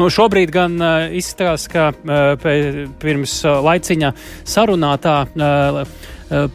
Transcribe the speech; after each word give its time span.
Nu, 0.00 0.06
šobrīd 0.08 0.48
gan 0.48 0.78
uh, 0.80 1.10
izskatās, 1.12 1.66
ka 1.68 1.90
uh, 1.92 2.30
pirms 3.02 3.34
uh, 3.44 3.58
laiciņa 3.60 4.14
sarunātā 4.48 5.16
uh, 5.28 5.80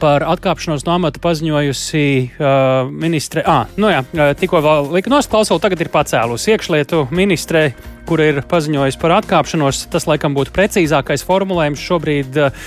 par 0.01 0.23
atkāpšanos 0.25 0.85
no 0.87 0.95
amata 0.95 1.21
paziņojusi 1.21 2.05
uh, 2.39 2.89
ministre. 2.89 3.43
Ah, 3.45 3.67
nu 3.77 3.91
jā, 3.91 4.01
tikko 4.39 4.63
vēl 4.65 4.89
lika 4.95 5.11
nosklausot, 5.13 5.61
tagad 5.61 5.83
ir 5.83 5.91
pacēlusi 5.93 6.55
iekšlietu 6.55 7.03
ministre, 7.13 7.67
kur 8.09 8.23
ir 8.23 8.41
paziņojusi 8.49 9.01
par 9.01 9.13
atkāpšanos. 9.19 9.83
Tas, 9.93 10.07
laikam, 10.09 10.33
būtu 10.37 10.55
precīzākais 10.55 11.25
formulējums 11.27 11.83
šobrīd 11.85 12.39
uh, 12.41 12.63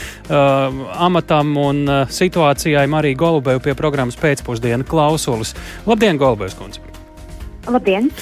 amatam 0.94 1.56
un 1.58 1.82
uh, 1.88 2.04
situācijai 2.06 2.86
Marija 2.86 3.18
Golubeju 3.18 3.66
pie 3.66 3.74
programmas 3.78 4.20
pēcpusdienu 4.20 4.86
klausulis. 4.86 5.56
Labdien, 5.90 6.22
Golubevs 6.22 6.54
kundze! 6.60 6.87
Labdien! 7.68 8.12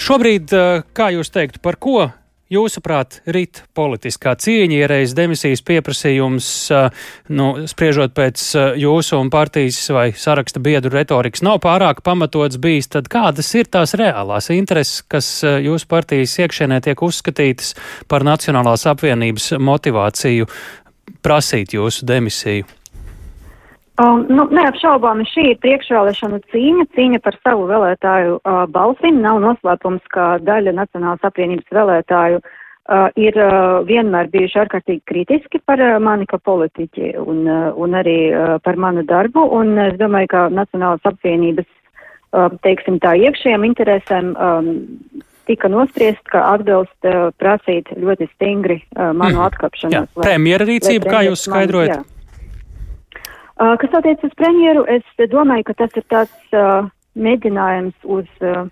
Šobrīd, 0.00 0.52
uh, 0.56 0.86
kā 0.96 1.10
jūs 1.14 1.32
teiktu, 1.34 1.62
par 1.64 1.80
ko 1.80 2.06
Jūsuprāt, 2.46 3.24
rit 3.34 3.64
politiskā 3.74 4.36
cīņa, 4.38 4.84
reiz 4.86 5.16
demisijas 5.18 5.64
pieprasījums, 5.66 6.50
nu, 7.34 7.46
spriežot 7.66 8.14
pēc 8.14 8.44
jūsu 8.78 9.18
un 9.18 9.32
partijas 9.34 9.80
vai 9.90 10.04
saraksta 10.14 10.62
biedru 10.62 10.94
retorikas, 10.94 11.42
nav 11.42 11.58
pārāk 11.64 12.04
pamatots 12.06 12.60
bijis, 12.62 12.86
tad 12.94 13.10
kādas 13.10 13.50
ir 13.58 13.66
tās 13.66 13.96
reālās 13.98 14.52
intereses, 14.54 15.02
kas 15.02 15.32
jūsu 15.42 15.90
partijas 15.90 16.38
iekšienē 16.46 16.78
tiek 16.86 17.02
uzskatītas 17.02 17.74
par 18.06 18.22
Nacionālās 18.22 18.86
apvienības 18.94 19.56
motivāciju 19.58 20.46
prasīt 21.26 21.74
jūsu 21.74 22.06
demisiju? 22.06 22.75
Um, 23.96 24.26
nu, 24.28 24.44
neapšaubāmi 24.52 25.24
šī 25.30 25.42
ir 25.54 25.58
priekšvēlēšana 25.62 26.42
cīņa, 26.52 26.84
cīņa 26.92 27.20
par 27.24 27.36
savu 27.40 27.64
vēlētāju 27.70 28.34
uh, 28.36 28.64
balsim. 28.68 29.22
Nav 29.24 29.40
noslēpums, 29.40 30.02
ka 30.12 30.34
daļa 30.44 30.74
Nacionālas 30.76 31.24
apvienības 31.24 31.72
vēlētāju 31.72 32.42
uh, 32.42 33.06
ir 33.16 33.38
uh, 33.40 33.78
vienmēr 33.88 34.28
bijuši 34.34 34.58
ārkārtīgi 34.66 35.00
kritiski 35.08 35.62
par 35.64 35.80
uh, 35.80 35.94
mani 36.02 36.28
kā 36.28 36.36
politiķi 36.36 37.14
un, 37.22 37.46
uh, 37.48 37.70
un 37.72 37.96
arī 37.96 38.18
uh, 38.34 38.58
par 38.60 38.76
manu 38.76 39.04
darbu. 39.08 39.46
Un 39.56 39.78
es 39.86 39.96
domāju, 39.96 40.28
ka 40.34 40.42
Nacionālas 40.52 41.08
apvienības, 41.08 41.68
uh, 42.36 42.50
teiksim 42.66 42.98
tā, 43.00 43.14
iekšējiem 43.16 43.64
interesēm 43.70 44.34
um, 44.34 44.68
tika 45.48 45.70
nospriest, 45.72 46.20
ka 46.28 46.42
atbilst 46.50 47.08
uh, 47.08 47.30
prasīt 47.40 47.88
ļoti 47.96 48.28
stingri 48.34 48.76
uh, 48.82 49.14
manu 49.16 49.38
mm. 49.38 49.46
atkāpšanos. 49.46 50.12
Premjera 50.20 50.68
rīcība, 50.68 51.14
kā 51.16 51.24
jūs 51.30 51.46
skaidrojat? 51.48 51.94
Man, 51.94 52.04
jā. 52.04 52.15
Kas 53.56 53.94
attiec 53.96 54.20
uz 54.26 54.34
premjeru, 54.36 54.84
es 54.84 55.28
domāju, 55.32 55.64
ka 55.70 55.74
tas 55.80 55.94
ir 55.96 56.04
tāds 56.12 56.56
uh, 56.56 56.90
mēģinājums 57.16 57.96
uz, 58.04 58.28
uh, 58.44 58.66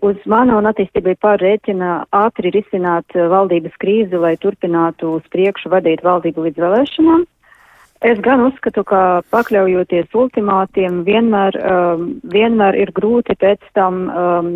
uz 0.00 0.16
manu 0.24 0.56
un 0.60 0.68
attīstībai 0.70 1.18
pārrēķina 1.20 2.06
ātri 2.16 2.54
risināt 2.54 3.12
valdības 3.12 3.76
krīzi, 3.82 4.16
lai 4.16 4.36
turpinātu 4.40 5.18
uz 5.18 5.28
priekšu 5.34 5.72
vadīt 5.76 6.04
valdību 6.06 6.48
līdz 6.48 6.64
vēlēšanām. 6.64 7.26
Es 8.04 8.18
gan 8.24 8.42
uzskatu, 8.44 8.82
ka 8.84 9.00
pakļaujoties 9.32 10.12
ultimātiem, 10.12 11.02
vienmēr, 11.06 11.56
um, 11.56 12.08
vienmēr 12.32 12.76
ir 12.80 12.92
grūti 12.96 13.36
pēc 13.40 13.62
tam, 13.76 14.02
um, 14.08 14.50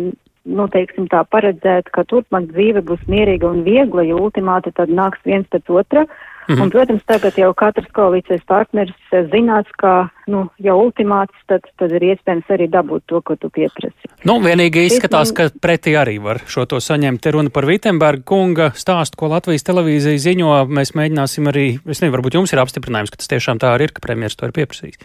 nu, 0.49 0.65
teiksim 0.73 1.07
tā, 1.11 1.21
paredzēt, 1.29 1.91
ka 1.95 2.03
turpmāk 2.09 2.49
dzīve 2.51 2.83
būs 2.89 3.05
mierīga 3.11 3.49
un 3.51 3.63
viegla, 3.67 4.05
jo 4.09 4.19
ultimāti 4.25 4.73
tad 4.75 4.91
nāks 4.91 5.21
viens 5.27 5.47
pēc 5.53 5.69
otra. 5.81 6.07
Uh, 6.09 6.39
Mhm. 6.49 6.61
Un, 6.61 6.69
protams, 6.73 7.03
tagad 7.05 7.35
jau 7.37 7.51
katrs 7.53 7.89
koalīcijas 7.93 8.41
partneris 8.49 9.11
eh, 9.13 9.27
zinās, 9.29 9.69
ka, 9.77 10.09
nu, 10.33 10.47
jau 10.57 10.79
ultimāts, 10.81 11.37
tad, 11.51 11.67
tad 11.77 11.93
ir 11.93 12.07
iespējams 12.07 12.49
arī 12.55 12.65
dabūt 12.73 13.05
to, 13.11 13.21
ko 13.21 13.35
tu 13.37 13.51
pieprasi. 13.53 14.09
Nu, 14.25 14.39
vienīgi 14.41 14.87
izskatās, 14.87 15.29
ka 15.37 15.51
pretī 15.61 15.93
arī 15.99 16.17
var 16.23 16.41
šo 16.49 16.65
to 16.71 16.81
saņemt. 16.81 17.21
Te 17.21 17.35
runa 17.35 17.53
par 17.53 17.69
Vitsenberga 17.69 18.25
kunga 18.25 18.71
stāstu, 18.73 19.21
ko 19.21 19.29
Latvijas 19.29 19.67
televīzija 19.67 20.23
ziņo. 20.25 20.55
Mēs 20.73 20.95
mēģināsim 20.97 21.53
arī, 21.53 21.67
es 21.85 22.01
nezinu, 22.01 22.15
varbūt 22.17 22.39
jums 22.39 22.55
ir 22.55 22.63
apstiprinājums, 22.65 23.13
ka 23.13 23.21
tas 23.21 23.29
tiešām 23.29 23.61
tā 23.61 23.75
arī 23.75 23.91
ir, 23.91 23.93
ka 23.93 24.01
premjeras 24.07 24.39
to 24.39 24.49
ir 24.49 24.57
pieprasījis. 24.57 24.97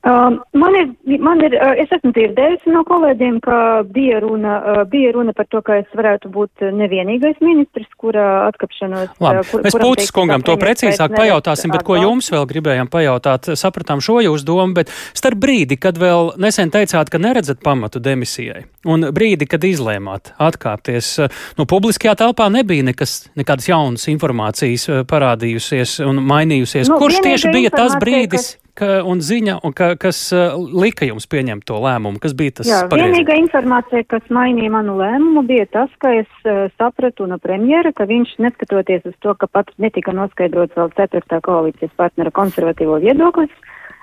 Uh, 0.00 0.38
man 0.52 0.72
ir, 0.78 1.18
man 1.20 1.42
ir, 1.44 1.52
uh, 1.60 1.74
es 1.76 1.90
esmu 1.92 2.14
dzirdējusi 2.16 2.72
no 2.72 2.80
kolēģiem, 2.88 3.34
ka 3.44 3.56
bija 3.84 4.22
runa, 4.24 4.54
uh, 4.56 4.78
bija 4.88 5.10
runa 5.12 5.34
par 5.36 5.44
to, 5.52 5.60
ka 5.60 5.76
es 5.82 5.90
varētu 5.92 6.30
būt 6.32 6.64
nevienīgais 6.72 7.42
ministrs, 7.44 7.90
kura 8.00 8.46
atkapšanos. 8.46 9.10
Labi, 9.20 9.42
kur, 9.50 9.60
mēs 9.66 9.76
Pūtis 9.76 10.14
kungam 10.16 10.40
to 10.46 10.54
precīzāk 10.56 11.12
pajautāsim, 11.12 11.74
bet 11.74 11.84
ko 11.84 11.98
jums 12.00 12.32
vēl 12.32 12.48
gribējām 12.48 12.88
pajautāt, 12.88 13.50
sapratām 13.60 14.00
šo 14.00 14.22
jūsu 14.24 14.48
domu, 14.48 14.78
bet 14.78 14.88
starp 15.12 15.42
brīdi, 15.42 15.76
kad 15.76 16.00
vēl 16.00 16.32
nesen 16.40 16.72
teicāt, 16.72 17.12
ka 17.12 17.20
neredzat 17.20 17.60
pamatu 17.60 18.00
demisijai, 18.00 18.64
un 18.88 19.04
brīdi, 19.12 19.50
kad 19.52 19.68
izlēmāt 19.68 20.32
atkāpties, 20.40 21.12
nu, 21.60 21.68
publiskajā 21.68 22.16
telpā 22.24 22.48
nebija 22.48 22.88
nekas, 22.88 23.26
nekādas 23.36 23.68
jaunas 23.68 24.08
informācijas 24.08 24.88
parādījusies 25.12 25.98
un 26.08 26.24
mainījusies. 26.24 26.88
Nu, 26.88 26.96
Kurš 27.04 27.20
tieši 27.28 27.52
bija 27.52 27.76
tas 27.76 28.00
brīdis? 28.00 28.54
Kas 28.56 28.59
ka, 28.80 28.90
un 29.06 29.20
ziņa, 29.24 29.58
un 29.66 29.74
ka, 29.76 29.92
kas 30.00 30.18
uh, 30.34 30.56
lika 30.56 31.06
jums 31.08 31.28
pieņemt 31.30 31.66
to 31.68 31.78
lēmumu? 31.84 32.20
Kas 32.22 32.34
bija 32.36 32.56
tas? 32.60 32.68
Jā, 32.68 32.80
pareizi? 32.90 33.10
vienīgā 33.10 33.36
informācija, 33.42 34.06
kas 34.10 34.26
mainīja 34.32 34.72
manu 34.74 34.96
lēmumu, 35.00 35.44
bija 35.48 35.66
tas, 35.70 35.92
ka 36.02 36.14
es 36.22 36.30
uh, 36.48 36.66
sapratu 36.80 37.28
no 37.30 37.40
premjera, 37.42 37.92
ka 37.96 38.08
viņš 38.10 38.36
neskatoties 38.42 39.06
uz 39.12 39.16
to, 39.24 39.36
ka 39.38 39.50
pat 39.50 39.72
netika 39.82 40.14
noskaidrots 40.16 40.78
vēl 40.78 40.94
ceturtā 40.96 41.42
koalīcijas 41.44 41.92
partnera 42.00 42.32
konservatīvo 42.34 43.00
viedoklis, 43.04 43.52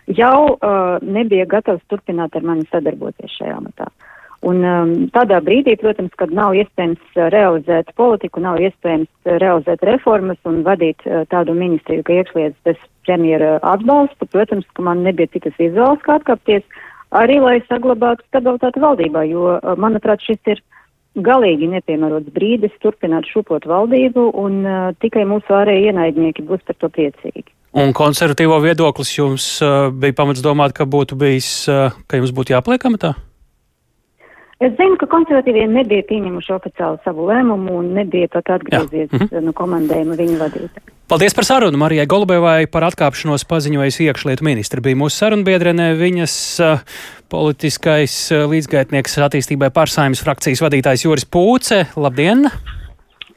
jau 0.08 0.54
uh, 0.56 0.98
nebija 1.04 1.48
gatavs 1.50 1.84
turpināt 1.92 2.38
ar 2.38 2.46
mani 2.46 2.68
sadarboties 2.72 3.34
šajā 3.40 3.58
matā. 3.64 3.90
Un 4.46 4.62
um, 4.62 4.92
tādā 5.16 5.40
brīdī, 5.42 5.74
protams, 5.82 6.14
kad 6.20 6.30
nav 6.36 6.54
iespējams 6.54 7.18
realizēt 7.34 7.90
politiku, 7.98 8.44
nav 8.44 8.60
iespējams 8.62 9.32
realizēt 9.42 9.82
reformas 9.88 10.38
un 10.46 10.62
vadīt 10.68 11.02
uh, 11.08 11.24
tādu 11.32 11.56
ministriju, 11.58 12.06
ka 12.06 12.20
iekšlietas 12.20 12.60
bez 12.68 12.78
premjera 13.08 13.56
atbalsta, 13.66 14.30
protams, 14.30 14.68
ka 14.78 14.86
man 14.86 15.02
nebija 15.08 15.32
citas 15.34 15.58
izvēles 15.58 16.06
kā 16.06 16.20
atkāpties, 16.20 16.66
arī 17.18 17.40
lai 17.42 17.58
saglabātu 17.66 18.28
stabilitāti 18.30 18.84
valdībā, 18.84 19.26
jo, 19.32 19.58
uh, 19.58 19.74
manuprāt, 19.82 20.22
šis 20.22 20.54
ir 20.54 20.62
galīgi 21.18 21.72
nepiemērots 21.72 22.30
brīdis 22.36 22.76
turpināt 22.84 23.26
šupot 23.34 23.66
valdību 23.66 24.30
un 24.38 24.60
uh, 24.62 24.90
tikai 25.02 25.26
mūsu 25.26 25.50
ārēji 25.64 25.90
ienaidnieki 25.90 26.46
būs 26.46 26.62
par 26.68 26.78
to 26.78 26.94
priecīgi. 26.94 27.50
Un 27.78 27.90
konservatīvo 27.98 28.62
viedoklis 28.62 29.18
jums 29.18 29.48
uh, 29.66 29.90
bija 29.90 30.16
pamats 30.18 30.46
domāt, 30.46 30.78
ka 30.78 30.86
būtu 30.86 31.18
bijis, 31.18 31.50
uh, 31.72 31.90
ka 32.06 32.22
jums 32.22 32.36
būtu 32.38 32.54
jāpliek 32.54 32.86
amatā? 32.90 33.18
Es 34.58 34.74
zinu, 34.74 34.98
ka 34.98 35.06
konservatīvie 35.12 35.68
nebija 35.70 36.06
pieņemuši 36.10 36.54
oficiāli 36.56 36.98
savu 37.04 37.28
lēmumu 37.30 37.76
un 37.78 37.92
nebija 37.94 38.30
pat 38.34 38.50
atgriezies 38.56 39.12
mm 39.12 39.28
-hmm. 39.28 39.44
no 39.46 39.54
komandējuma 39.54 40.18
viņu 40.18 40.38
vadītāju. 40.40 40.94
Paldies 41.08 41.36
par 41.38 41.46
sarunu 41.46 41.78
Marijai 41.78 42.06
Golubevai 42.06 42.66
par 42.68 42.84
atkāpšanos 42.84 43.46
paziņojas 43.48 44.00
iekšlietu 44.00 44.44
ministra. 44.44 44.82
Bija 44.82 44.96
mūsu 44.96 45.16
sarunbiedrene 45.22 45.94
viņas 45.96 46.34
uh, 46.60 46.82
politiskais 47.30 48.32
uh, 48.32 48.50
līdzgaitnieks 48.50 49.18
attīstībai 49.18 49.70
pārsaimas 49.70 50.24
frakcijas 50.24 50.62
vadītājs 50.66 51.06
Juris 51.06 51.26
Pūce. 51.26 51.86
Labdien! 51.96 52.50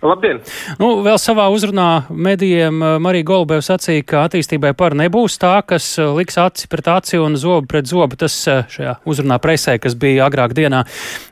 Labdien! 0.01 0.39
Nu, 0.81 1.03
vēl 1.05 1.19
savā 1.21 1.45
uzrunā 1.53 2.07
medijiem 2.09 2.79
eh, 2.81 2.95
Marija 3.05 3.27
Golubeva 3.29 3.61
sacīja, 3.61 4.05
ka 4.09 4.23
attīstībai 4.25 4.71
par 4.73 4.95
nebūs 4.97 5.35
tā, 5.43 5.53
kas 5.69 5.91
eh, 6.01 6.09
liks 6.17 6.39
aci 6.41 6.71
pret 6.73 6.87
aci 6.89 7.19
un 7.21 7.37
zobu 7.37 7.69
pret 7.69 7.91
zobu. 7.91 8.17
Tas 8.21 8.37
eh, 8.49 8.63
šajā 8.73 8.95
uzrunā 9.05 9.37
presē, 9.45 9.75
kas 9.83 9.97
bija 10.01 10.25
agrāk 10.25 10.55
dienā. 10.57 10.87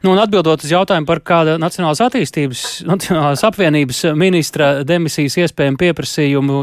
Nu, 0.05 0.13
un 0.13 0.21
atbildot 0.21 0.67
uz 0.67 0.75
jautājumu 0.75 1.09
par 1.09 1.23
kāda 1.25 1.55
Nacionālās 1.63 2.03
attīstības, 2.05 2.65
Nacionālās 2.91 3.45
apvienības 3.49 4.03
ministra 4.21 4.69
demisijas 4.85 5.39
iespējamu 5.47 5.81
pieprasījumu, 5.81 6.61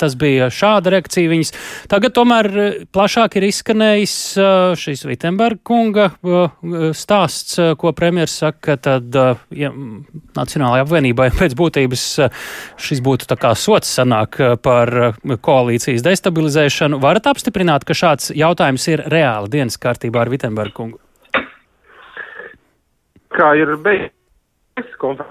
tas 0.00 0.16
bija 0.18 0.48
šāda 0.52 0.94
reakcija 0.94 1.30
viņas. 1.30 1.52
Tagad 1.92 2.14
tomēr 2.16 2.50
plašāk 2.96 3.36
ir 3.36 3.48
izskanējis 3.50 4.16
šis 4.80 5.04
Vitsenberga 5.08 5.60
kunga 5.66 6.08
stāsts, 6.96 7.58
ko 7.80 7.92
premjeras 7.96 8.38
saka, 8.40 8.78
tad 8.80 9.16
ja, 9.50 9.72
Nacionālajai 10.36 10.86
apvienībai 10.86 11.25
vai 11.26 11.34
pēc 11.34 11.56
būtības 11.58 12.04
eh, 12.22 12.44
šis 12.82 13.02
būtu 13.04 13.28
tā 13.30 13.38
kā 13.40 13.52
sots 13.58 13.90
sanāk 13.98 14.38
eh, 14.40 14.54
par 14.62 14.92
eh, 14.94 15.18
koalīcijas 15.42 16.04
destabilizēšanu. 16.06 17.00
Varat 17.02 17.28
apstiprināt, 17.32 17.86
ka 17.86 17.96
šāds 17.96 18.30
jautājums 18.36 18.86
ir 18.92 19.04
reāli 19.12 19.52
dienas 19.58 19.78
kārtībā 19.80 20.22
ar 20.22 20.32
Vitsenbergu 20.32 20.76
kungu? 20.76 21.00
Kā 23.36 23.52
ir 23.58 23.74
beigas 23.84 25.26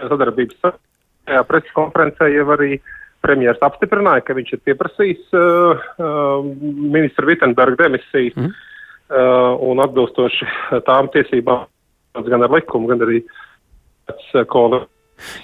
sadarbības 0.00 0.76
preses 1.48 1.74
konferencē, 1.74 2.28
jau 2.32 2.46
arī 2.54 2.78
premjeras 3.24 3.60
apstiprināja, 3.64 4.24
ka 4.24 4.36
viņš 4.38 4.54
ir 4.54 4.62
pieprasījis 4.64 5.34
uh, 5.36 5.82
uh, 6.00 6.46
ministra 6.64 7.26
Vitsenberga 7.28 7.82
demisiju 7.82 8.32
mm. 8.32 8.54
uh, 9.12 9.58
un 9.66 9.82
atbilstoši 9.84 10.48
tām 10.86 11.10
tiesībām, 11.12 11.66
gan 12.30 12.46
ar 12.46 12.54
likumu, 12.54 12.88
gan 12.90 13.04
arī 13.04 13.20
pēc 14.08 14.48
koalīcijas 14.50 14.88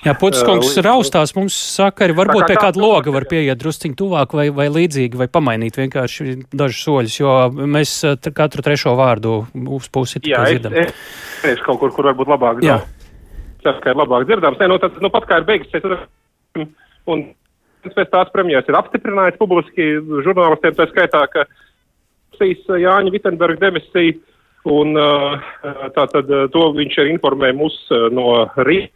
Jā, 0.05 0.15
Putskungs 0.19 0.73
uh, 0.75 0.83
raustās, 0.87 1.35
mums 1.37 1.57
saka, 1.77 2.07
arī 2.07 2.17
varbūt 2.19 2.47
pie 2.51 2.59
kāda 2.59 2.81
loga 2.81 3.15
var 3.15 3.27
pieiet 3.31 3.61
drusciņ 3.61 3.97
tuvāk 3.99 4.37
vai, 4.37 4.49
vai 4.55 4.69
līdzīgi, 4.73 5.19
vai 5.21 5.29
pamainīt 5.33 5.79
vienkārši 5.81 6.37
dažus 6.53 6.83
soļus, 6.87 7.17
jo 7.21 7.37
mēs 7.77 7.97
katru 8.37 8.65
trešo 8.67 8.97
vārdu 8.99 9.39
uz 9.79 9.89
pusi 9.93 10.23
Jā, 10.27 10.45
es, 10.45 10.57
dzirdam. 10.57 10.77
Es, 10.83 11.09
es 11.55 11.65
kaut 11.67 11.81
kur, 11.83 11.95
kur 11.95 12.11
varbūt 12.11 12.31
labāk. 12.35 12.63
Jā. 12.65 12.81
ceru, 13.65 13.81
ka 13.83 13.93
ir 13.93 14.01
labāk 14.01 14.29
dzirdams. 14.29 14.61
Nē, 14.61 14.71
nu, 14.71 14.79
tad, 14.83 15.01
nu, 15.03 15.11
pat 15.13 15.27
kā 15.29 15.41
ir 15.41 15.49
beigusies, 15.49 15.87
un 17.11 17.27
pēc 17.87 18.11
tās 18.13 18.33
premjeras 18.35 18.69
ir 18.69 18.79
apstiprinājis 18.79 19.39
publiski 19.41 19.89
žurnālistiem, 20.27 20.77
tā 20.79 20.89
skaitā, 20.91 21.23
ka 21.33 21.47
Jāņa 22.37 23.13
Vitenberga 23.15 23.69
demisija, 23.69 24.17
un 24.69 24.99
tā 25.97 26.05
tad 26.13 26.31
to 26.53 26.65
viņš 26.77 26.99
ir 27.01 27.13
informējis 27.15 27.59
mūs 27.61 27.77
no 28.13 28.27
rīta, 28.67 28.93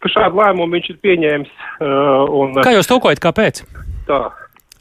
ka 0.00 0.12
šādu 0.12 0.40
lēmumu 0.40 0.76
viņš 0.76 0.92
ir 0.92 1.00
pieņēmis. 1.04 1.56
Un, 2.40 2.60
Kā 2.64 2.74
jūs 2.74 2.88
tulkojat, 2.90 3.22
kāpēc? 3.22 3.64
Tā. 4.08 4.20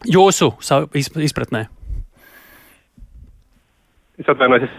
Jūsu 0.07 0.53
izpratnē. 0.95 1.65
Es 4.19 4.29
atvainojos. 4.31 4.71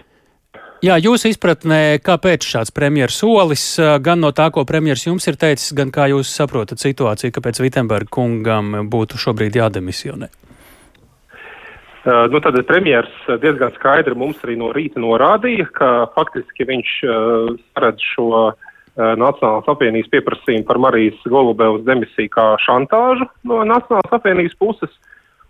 Jā, 0.81 0.95
jūsu 0.97 1.29
izpratnē, 1.29 1.99
kāpēc 2.01 2.45
šāds 2.49 2.73
premjeras 2.73 3.19
solis, 3.21 3.63
gan 4.01 4.21
no 4.23 4.31
tā, 4.33 4.47
ko 4.53 4.63
premjeras 4.65 5.05
jums 5.05 5.27
ir 5.29 5.37
teicis, 5.37 5.75
gan 5.77 5.93
kā 5.93 6.07
jūs 6.09 6.31
saprotat 6.33 6.81
situāciju, 6.81 7.33
kāpēc 7.35 7.61
Vitsenberga 7.61 8.09
kungam 8.09 8.87
būtu 8.89 9.21
šobrīd 9.21 9.59
jādemisionē? 9.61 10.31
Uh, 12.01 12.25
nu, 12.33 12.41
tad 12.41 12.57
premjeras 12.65 13.13
diezgan 13.43 13.75
skaidri 13.75 14.17
mums 14.17 14.41
arī 14.41 14.55
no 14.57 14.71
rīta 14.73 14.97
norādīja, 14.97 15.67
ka 15.77 15.89
faktiski 16.15 16.65
viņš 16.65 16.93
uh, 17.05 17.51
redz 17.77 18.07
šo 18.15 18.25
uh, 18.39 18.70
Nacionālās 18.97 19.69
apvienības 19.71 20.11
pieprasījumu 20.11 20.65
par 20.67 20.79
Marijas 20.83 21.19
Golubevas 21.31 21.85
demisiju 21.87 22.31
kā 22.33 22.47
šantāžu 22.59 23.27
no 23.47 23.61
Nacionālās 23.67 24.17
apvienības 24.17 24.57
puses. 24.59 24.97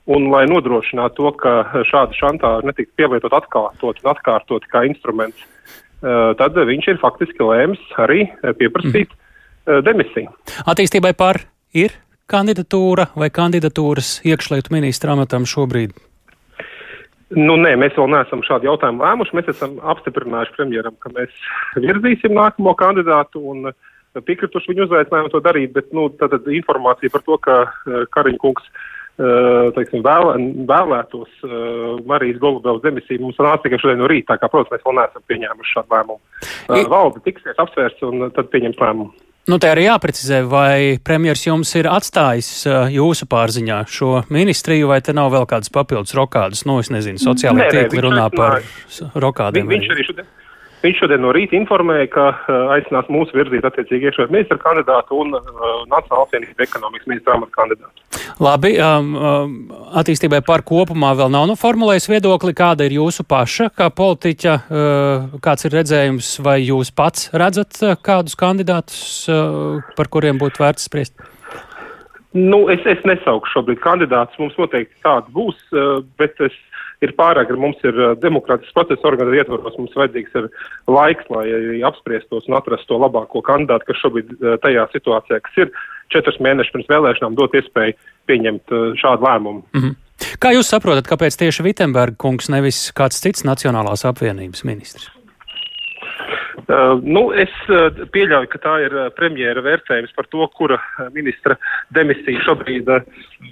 Un, 0.09 0.27
lai 0.33 0.43
nodrošinātu 0.49 1.17
to, 1.19 1.31
ka 1.37 1.83
šāda 1.85 2.17
šantāža 2.17 2.65
netiktu 2.65 2.95
pielietot 2.97 3.33
atkārtot 3.37 3.99
un 4.01 4.11
atkārtot 4.11 4.65
kā 4.69 4.81
instruments, 4.89 5.41
eh, 6.01 6.33
tad 6.41 6.57
viņš 6.57 6.89
ir 6.89 7.01
faktiski 7.01 7.45
lēmis 7.45 7.81
arī 8.01 8.25
pieprasīt 8.57 9.13
mm. 9.13 9.83
demisiju. 9.85 10.33
Attīstībai 10.65 11.13
par 11.17 11.43
ir 11.77 11.93
kandidatūra 12.31 13.11
vai 13.15 13.29
kandidatūras 13.29 14.19
iekšlietu 14.25 14.73
ministra 14.73 15.13
amatam 15.13 15.45
šobrīd? 15.49 15.93
Nu, 17.37 17.55
nē, 17.59 17.75
mēs 17.79 17.95
vēl 17.95 18.09
neesam 18.11 18.43
šādu 18.43 18.67
jautājumu 18.67 19.05
lēmuši. 19.05 19.35
Mēs 19.37 19.51
esam 19.53 19.77
apstiprinājuši 19.93 20.55
premjeram, 20.57 20.97
ka 20.99 21.13
mēs 21.15 21.31
virzīsim 21.79 22.35
nākamo 22.35 22.73
kandidātu 22.79 23.43
un 23.53 23.71
piekrituši 24.27 24.73
viņu 24.73 24.89
uzaicinājumu 24.89 25.31
to 25.31 25.39
darīt, 25.43 25.71
bet 25.75 25.93
nu, 25.95 26.09
tad 26.19 26.35
informācija 26.51 27.13
par 27.13 27.23
to, 27.27 27.37
ka 27.39 27.61
Kariņa 28.11 28.41
kungs 28.43 28.67
Eh, 29.21 29.65
teiksim, 29.75 30.01
vēl, 30.05 30.29
vēlētos 30.69 31.41
uh, 31.43 31.97
Marijas 32.07 32.39
Golubevas 32.41 32.81
demisiju 32.81 33.19
mums 33.21 33.37
nāca 33.43 33.65
tikai 33.65 33.77
šodien 33.81 33.99
no 34.01 34.07
rīta, 34.09 34.31
tā 34.31 34.37
kā, 34.39 34.47
protams, 34.49 34.71
mēs 34.71 34.85
vēl 34.87 34.95
neesam 34.97 35.25
pieņēmuši 35.29 35.73
šādu 35.75 35.93
lēmumu. 35.93 36.21
Uh, 36.71 36.85
valde 36.89 37.21
tiksies 37.27 37.59
apsvērts 37.61 38.05
un 38.07 38.29
tad 38.33 38.47
pieņems 38.53 38.79
lēmumu. 38.81 39.11
Nu, 39.49 39.57
te 39.57 39.71
arī 39.71 39.87
jāprecizē, 39.87 40.43
vai 40.45 40.99
premjers 41.01 41.47
jums 41.47 41.71
ir 41.79 41.87
atstājis 41.89 42.49
uh, 42.69 42.83
jūsu 42.93 43.25
pārziņā 43.31 43.79
šo 43.89 44.11
ministriju, 44.29 44.91
vai 44.91 44.99
te 45.01 45.15
nav 45.17 45.31
vēl 45.33 45.47
kādas 45.49 45.73
papildus 45.73 46.13
rokādas, 46.17 46.61
nu, 46.69 46.77
es 46.83 46.91
nezinu, 46.93 47.17
sociālajā 47.21 47.71
tīkli 47.73 48.03
runā 48.05 48.27
par 48.35 48.61
rokādiem. 49.17 49.65
Vi, 49.65 49.79
viņš 49.79 49.95
arī 49.95 50.05
šodien, 50.11 50.29
Viņš 50.81 50.97
šodien 51.03 51.21
no 51.21 51.29
rīta 51.35 51.53
informēja, 51.53 52.07
ka 52.09 52.23
uh, 52.33 52.71
aicinās 52.73 53.09
mūsu 53.13 53.35
virzīt 53.37 53.65
attiecīgi 53.67 54.07
iekšējā 54.09 54.31
ministra 54.33 54.57
kandidātu 54.61 55.19
un 55.21 55.35
uh, 55.37 55.43
Nacionālās 55.91 56.25
apvienības 56.25 56.63
ekonomikas 56.65 57.09
ministra 57.11 57.35
amata 57.37 57.53
kandidātu. 57.59 58.21
Labi, 58.41 58.71
um, 58.81 59.11
um, 59.13 59.51
attīstībai 60.01 60.39
par 60.47 60.63
kopumā 60.65 61.11
vēl 61.19 61.29
nav 61.33 61.45
noformulējis 61.51 62.09
viedokli, 62.09 62.55
kāda 62.57 62.87
ir 62.89 62.95
jūsu 62.97 63.27
paša, 63.29 63.69
kā 63.77 63.91
politiķa, 63.93 64.55
uh, 64.57 65.37
kāds 65.45 65.69
ir 65.69 65.77
redzējums, 65.77 66.31
vai 66.41 66.57
jūs 66.63 66.89
pats 66.97 67.29
redzat 67.37 67.77
uh, 67.85 67.93
kādus 68.01 68.33
kandidātus, 68.39 69.03
uh, 69.29 69.85
par 69.97 70.09
kuriem 70.09 70.41
būtu 70.41 70.65
vērts 70.65 70.89
spriest? 70.89 71.13
Nu, 72.33 72.63
es, 72.73 72.81
es 72.89 73.05
nesaukšu 73.05 73.59
šobrīd 73.59 73.83
kandidātus, 73.83 74.39
mums 74.41 74.57
noteikti 74.57 74.97
tāds 75.05 75.29
būs, 75.35 75.61
uh, 75.75 75.99
bet 76.17 76.41
es 76.41 76.57
ir 77.01 77.13
pārāk, 77.17 77.51
mums 77.57 77.79
ir 77.87 77.97
demokrātisks 78.21 78.75
process 78.75 79.07
organizēts 79.07 79.45
ietvaros, 79.45 79.77
mums 79.79 79.97
vajadzīgs 79.97 80.37
ir 80.41 80.49
laiks, 80.91 81.29
lai 81.33 81.45
apspriestos 81.89 82.49
un 82.49 82.57
atrastu 82.59 82.93
to 82.93 82.99
labāko 83.01 83.41
kandidātu, 83.45 83.89
kas 83.89 84.01
šobrīd 84.03 84.35
tajā 84.63 84.87
situācijā, 84.93 85.41
kas 85.47 85.63
ir 85.65 85.73
četrus 86.13 86.41
mēnešus 86.43 86.75
pirms 86.75 86.91
vēlēšanām, 86.91 87.37
dot 87.39 87.57
iespēju 87.57 87.97
pieņemt 88.29 88.75
šādu 89.01 89.27
lēmumu. 89.27 89.63
Mm 89.73 89.81
-hmm. 89.81 89.95
Kā 90.41 90.53
jūs 90.53 90.69
saprotat, 90.69 91.07
kāpēc 91.09 91.37
tieši 91.37 91.65
Vitsenberga 91.65 92.17
kungs, 92.17 92.49
nevis 92.49 92.91
kāds 92.97 93.21
cits 93.23 93.45
Nacionālās 93.47 94.05
apvienības 94.05 94.63
ministrs? 94.63 95.09
Uh, 96.71 97.01
nu, 97.03 97.25
es 97.35 97.51
uh, 97.67 97.89
pieļauju, 98.13 98.47
ka 98.53 98.59
tā 98.63 98.73
ir 98.85 98.93
uh, 98.95 99.09
premjera 99.17 99.59
vērtējums 99.65 100.13
par 100.15 100.27
to, 100.31 100.45
kura 100.55 100.77
ministra 101.11 101.57
demisija 101.91 102.39
šobrīd 102.45 102.87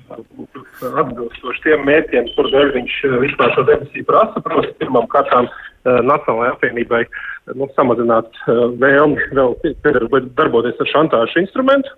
atbilstoši 0.07 1.63
tiem 1.65 1.83
mērķiem, 1.89 2.29
kur 2.37 2.47
dēļ 2.53 2.71
viņš 2.77 2.95
vispār 3.25 3.51
šo 3.57 3.65
demisiju 3.67 4.07
prasa. 4.07 4.43
Protams, 4.45 4.71
pirmām 4.79 5.09
kārtām 5.11 5.49
Nacionālajai 5.83 6.53
apvienībai 6.53 7.01
nu, 7.57 7.67
samazināt 7.75 8.39
vēlmi 8.47 9.29
vēl 9.35 9.55
darboties 10.37 10.79
ar 10.83 10.91
šantāžu 10.91 11.39
instrumentu, 11.41 11.93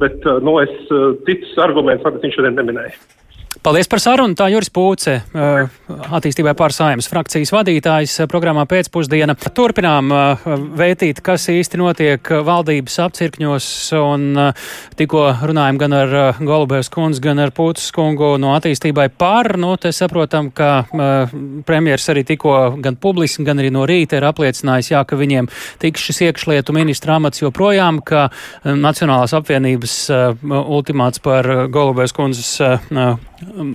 bet 0.00 0.26
nu, 0.44 0.58
es 0.62 0.74
citus 1.26 1.56
argumentus 1.64 2.04
faktiski 2.06 2.28
viņš 2.28 2.38
šodien 2.38 2.60
neminēja. 2.60 2.92
Paldies 3.60 3.90
par 3.92 4.00
sarunu. 4.00 4.32
Tā 4.32 4.46
Juris 4.48 4.70
Pūce, 4.72 5.18
attīstībai 6.16 6.54
pārsājums 6.56 7.10
frakcijas 7.10 7.50
vadītājs 7.52 8.14
programmā 8.32 8.62
pēcpusdiena. 8.64 9.34
Turpinām 9.36 10.08
vētīt, 10.80 11.20
kas 11.20 11.44
īsti 11.52 11.76
notiek 11.76 12.30
valdības 12.46 12.96
apcirkņos, 13.04 13.66
un 14.00 14.24
tikko 14.96 15.26
runājam 15.50 15.80
gan 15.82 15.96
ar 15.98 16.16
Golubēvs 16.40 16.88
kundzi, 16.94 17.20
gan 17.28 17.42
ar 17.44 17.52
Pūces 17.52 17.92
kungu 17.92 18.32
no 18.40 18.54
attīstībai 18.56 19.10
pār. 19.20 19.52
Nu, 19.60 19.74
te 19.76 19.92
saprotam, 19.92 20.48
ka 20.56 20.86
premjers 21.68 22.08
arī 22.14 22.24
tikko 22.32 22.56
gan 22.80 22.96
publiski, 22.96 23.44
gan 23.44 23.60
arī 23.60 23.68
no 23.76 23.84
rīta 23.84 24.22
ir 24.22 24.28
apliecinājis, 24.30 24.94
jā, 24.94 25.04
ka 25.04 25.20
viņiem 25.20 25.52
tiks 25.84 26.08
šis 26.08 26.24
iekšlietu 26.30 26.72
ministra 26.72 27.20
amats 27.20 27.44
joprojām, 27.44 28.00
ka 28.00 28.30
Nacionālās 28.64 29.36
apvienības 29.36 30.00
ultimāts 30.48 31.20
par 31.20 31.68
Golubēvs 31.68 32.16
kundzes 32.16 32.56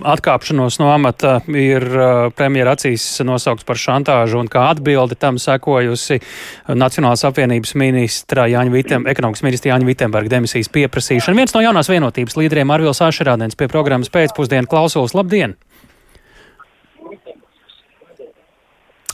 atkāpšanos 0.06 0.78
no 0.78 0.90
amata 0.94 1.40
ir 1.50 1.84
uh, 1.90 2.28
premjera 2.36 2.76
acīs 2.76 3.04
nosaukts 3.26 3.66
par 3.66 3.80
šantāžu 3.80 4.38
un 4.40 4.50
kā 4.50 4.68
atbildi 4.70 5.18
tam 5.18 5.40
sekojusi 5.42 6.20
Nacionālās 6.68 7.24
apvienības 7.26 7.74
ministra 7.78 8.46
Jāņa 8.50 8.74
Vitem, 8.74 9.06
ekonomikas 9.10 9.44
ministra 9.46 9.72
Jāņa 9.72 9.90
Vitemberga 9.90 10.36
demisijas 10.36 10.70
pieprasīšana. 10.74 11.38
Viens 11.38 11.54
no 11.56 11.64
jaunās 11.64 11.90
vienotības 11.90 12.38
līderiem 12.38 12.74
Arvils 12.74 13.02
Ašerādens 13.02 13.58
pie 13.58 13.70
programmas 13.72 14.12
pēcpusdienu 14.14 14.70
klausulas. 14.70 15.16
Labdien! 15.18 15.56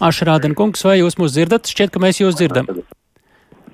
Ašerāden 0.03 0.57
kungs, 0.59 0.83
vai 0.83 0.99
jūs 0.99 1.17
mūs 1.21 1.37
dzirdat? 1.37 1.71
Šķiet, 1.71 1.93
ka 1.95 2.03
mēs 2.03 2.19
jūs 2.21 2.35
dzirdam. 2.41 2.67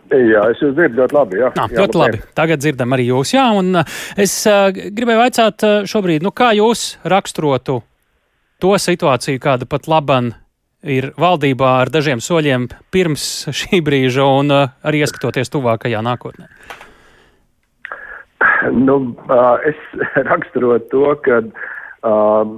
Jā, 0.09 0.43
es 0.53 0.61
jūs 0.63 0.73
dzirdu 0.77 1.03
ļoti 1.03 1.17
labi. 1.17 1.39
Jā, 1.43 1.51
Nā, 1.57 1.67
jā 1.69 1.83
ļoti 1.83 2.01
labi. 2.01 2.21
Tagad 2.37 2.63
dzirdam 2.63 2.97
arī 2.97 3.09
jūs. 3.11 3.35
Jā, 3.35 3.45
un 3.59 3.77
es 4.17 4.35
uh, 4.49 4.71
gribēju 4.73 5.21
vaicāt 5.21 5.65
uh, 5.67 5.79
šobrīd, 5.89 6.25
nu, 6.25 6.33
kā 6.33 6.55
jūs 6.57 6.95
raksturotu 7.09 7.83
to 8.63 8.75
situāciju, 8.81 9.43
kāda 9.43 9.69
pat 9.69 9.89
laban 9.91 10.33
ir 10.81 11.11
valdībā 11.19 11.75
ar 11.83 11.93
dažiem 11.93 12.23
soļiem 12.25 12.69
pirms 12.95 13.27
šī 13.61 13.83
brīža 13.85 14.25
un 14.41 14.55
uh, 14.55 14.75
arī 14.81 15.05
ieskatoties 15.05 15.53
tuvākajā 15.53 16.01
nākotnē? 16.07 16.49
Nu, 18.73 19.01
uh, 19.29 19.69
es 19.69 19.79
raksturotu 20.31 20.89
to, 20.95 21.17
ka 21.27 21.43
uh, 21.45 22.55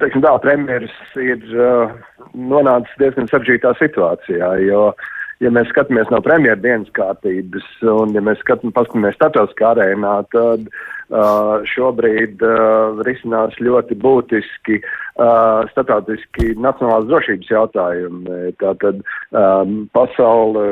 teiksim, 0.00 0.24
tā, 0.24 0.36
premjeras 0.40 0.94
ir 1.20 1.44
uh, 1.52 1.92
nonācis 2.32 3.02
diezgan 3.02 3.28
sarežģītā 3.28 3.76
situācijā, 3.82 4.54
jo 4.64 4.86
uh, 4.94 5.10
ja 5.42 5.50
mēs 5.54 5.70
skatāmies 5.72 6.10
no 6.12 6.20
premjeras 6.24 6.90
kārtības 6.96 7.66
un 7.90 8.14
ja 8.16 8.22
mēs 8.24 8.40
skatāmies, 8.44 9.16
starptautiskā 9.16 9.72
arēnā, 9.72 10.14
tad 10.34 10.68
uh, 10.68 11.64
šobrīd 11.72 12.42
uh, 12.46 13.02
risinās 13.06 13.56
ļoti 13.62 13.98
būtiski 14.02 14.78
uh, 14.82 15.66
starptautiski 15.72 16.54
nacionālās 16.62 17.08
drošības 17.10 17.52
jautājumi. 17.52 18.54
Tātad 18.62 19.02
um, 19.02 19.76
pasaule 19.96 20.64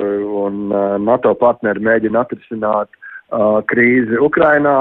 un 0.44 0.70
uh, 0.70 0.96
NATO 1.02 1.34
partneri 1.38 1.82
mēģina 1.90 2.24
atrisināt 2.24 2.90
uh, 2.94 3.60
krīzi 3.70 4.20
Ukrainā. 4.22 4.78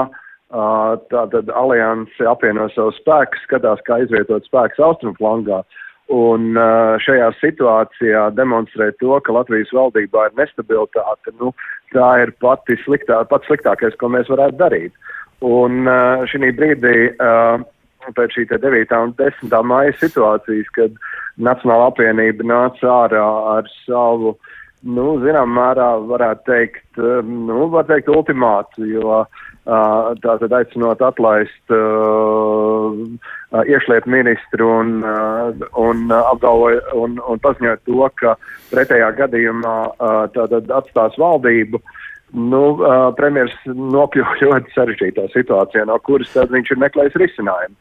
Uh, 0.50 0.96
tātad 1.12 1.46
alianse 1.54 2.26
apvieno 2.26 2.64
savus 2.74 2.96
spēkus, 2.98 3.38
skatās, 3.46 3.78
kā 3.86 4.00
izvietot 4.02 4.48
spēkus 4.50 4.82
austrumflangā. 4.82 5.60
Uh, 5.62 5.89
Un 6.10 6.56
šajā 7.04 7.28
situācijā 7.38 8.24
demonstrēt 8.34 8.96
to, 8.98 9.12
ka 9.22 9.34
Latvijas 9.36 9.70
valdībā 9.74 10.26
ir 10.26 10.38
nestabilitāte, 10.40 11.30
nu, 11.38 11.52
tā 11.94 12.08
ir 12.24 12.32
pati 12.42 12.74
sliktā, 12.82 13.20
pats 13.30 13.46
sliktākais, 13.46 13.94
ko 14.00 14.10
mēs 14.10 14.30
varētu 14.32 14.58
darīt. 14.58 14.96
Un 15.46 15.86
šī 16.26 16.50
brīdī, 16.58 16.96
pēc 18.16 18.34
šī 18.34 18.46
9. 18.50 18.96
un 18.98 19.14
10. 19.22 19.54
maija 19.70 19.94
situācijas, 20.02 20.72
kad 20.74 20.98
Nacionāla 21.38 21.92
apvienība 21.92 22.44
nāca 22.44 22.90
ārā 23.06 23.26
ar 23.54 23.70
savu 23.84 24.34
nu, 24.82 25.06
zinām 25.22 25.54
mērā 25.54 25.92
varētu 26.10 26.42
teikt, 26.48 27.00
nu, 27.24 27.68
var 27.72 27.86
teikt 27.88 28.10
ultimātu, 28.12 28.84
jo 28.88 29.22
uh, 29.22 29.40
tātad 29.64 30.52
aicinot 30.56 31.02
atlaist 31.04 31.74
uh, 31.74 32.96
iekšlietu 33.60 34.10
ministru 34.10 34.68
un, 34.80 34.92
uh, 35.04 35.52
un 35.76 36.10
apgalvoja 36.16 36.80
un, 36.96 37.18
un 37.28 37.42
paziņot 37.44 37.84
to, 37.84 38.08
ka 38.20 38.36
pretējā 38.72 39.12
gadījumā 39.20 39.76
uh, 39.90 40.22
tātad 40.34 40.70
atstās 40.70 41.18
valdību. 41.20 41.82
Nu, 42.30 42.78
uh, 42.78 43.10
premjeras 43.18 43.56
nokļuva 43.66 44.36
ļoti 44.44 44.74
sarežģītā 44.76 45.28
situācijā, 45.34 45.84
no 45.84 45.98
kuras 46.06 46.30
tad 46.32 46.52
viņš 46.54 46.74
ir 46.74 46.84
meklējis 46.86 47.18
risinājumu. 47.24 47.76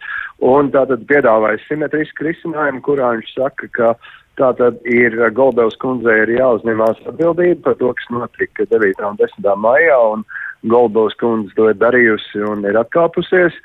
Un 0.49 0.71
tātad 0.73 1.03
piedāvājis 1.07 1.67
simetrisku 1.69 2.25
risinājumu, 2.25 2.81
kurā 2.83 3.13
viņš 3.17 3.35
saka, 3.37 3.69
ka 3.75 3.91
uh, 3.93 4.15
Tātad 4.39 4.79
ir 4.87 5.17
Goldevs 5.35 5.75
kundzei 5.81 6.21
ir 6.23 6.31
jāuzņemās 6.37 7.01
atbildība 7.11 7.59
par 7.65 7.75
to, 7.81 7.89
kas 7.97 8.11
notika 8.13 8.67
9. 8.71 9.01
un 9.09 9.17
10. 9.19 9.49
maijā, 9.59 9.97
un 10.13 10.23
Goldevs 10.67 11.15
kundze 11.19 11.55
to 11.55 11.69
ir 11.71 11.77
darījusi 11.79 12.41
un 12.43 12.65
ir 12.67 12.79
atkāpusies. 12.79 13.55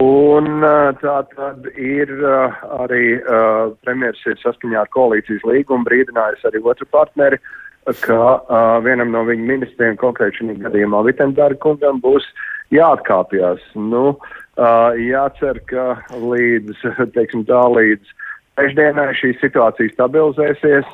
Un 0.00 0.64
tā 0.98 1.18
tad 1.36 1.68
ir 1.78 2.10
arī 2.82 3.04
premjeras 3.86 4.24
ir 4.26 4.40
saskaņā 4.42 4.80
ar 4.80 4.90
koalīcijas 4.90 5.44
līgumu 5.46 5.86
brīdinājis 5.86 6.42
arī 6.50 6.62
otru 6.66 6.88
partneri, 6.90 7.38
ka 8.02 8.80
vienam 8.82 9.12
no 9.14 9.22
viņu 9.28 9.46
ministriem, 9.46 9.94
konkrēti 10.00 10.40
šī 10.40 10.58
gadījumā 10.64 11.04
Vitendārga 11.06 11.60
kungam, 11.62 12.02
būs 12.02 12.26
jāatkāpjas. 12.74 13.62
Nu, 13.78 14.16
jācer, 14.98 15.62
ka 15.70 15.86
līdz, 16.18 16.82
teiksim 17.14 17.46
tā, 17.46 17.62
līdz 17.76 18.14
trešdienai 18.58 19.12
šī 19.20 19.34
situācija 19.38 19.94
stabilizēsies. 19.94 20.90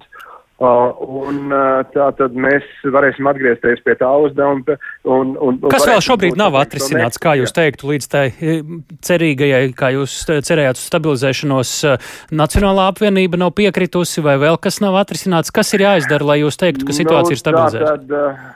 Uh, 0.61 0.90
un 1.00 1.49
uh, 1.49 1.79
tā 1.88 2.11
tad 2.19 2.35
mēs 2.37 2.67
varēsim 2.93 3.25
atgriezties 3.31 3.81
pie 3.81 3.95
tā 3.97 4.11
uzdevuma. 4.26 4.75
Un, 5.09 5.31
un, 5.33 5.57
un 5.57 5.73
Kas 5.73 5.87
vēl 5.88 6.02
šobrīd 6.05 6.37
nav 6.37 6.59
atrisināts, 6.61 7.17
kā 7.17 7.33
jūs 7.40 7.55
teiktu, 7.57 7.88
līdz 7.88 8.09
tai 8.12 8.26
e, 8.29 8.59
cerīgajai, 9.09 9.62
kā 9.73 9.88
jūs 9.95 10.19
cerējāt 10.29 10.76
uz 10.76 10.85
stabilizēšanos, 10.90 11.73
e, 11.88 11.97
Nacionālā 12.37 12.90
apvienība 12.93 13.40
nav 13.40 13.55
piekritusi 13.57 14.21
vai 14.26 14.37
vēl 14.43 14.61
kas 14.61 14.83
nav 14.85 15.00
atrisināts? 15.00 15.49
Kas 15.49 15.73
ir 15.73 15.87
jāizdara, 15.87 16.29
lai 16.35 16.43
jūs 16.43 16.61
teiktu, 16.61 16.85
ka 16.85 16.99
situācija 16.99 17.33
nu, 17.33 17.38
ir 17.38 17.40
stabilizēta? 17.40 17.97
Uh, 18.21 18.47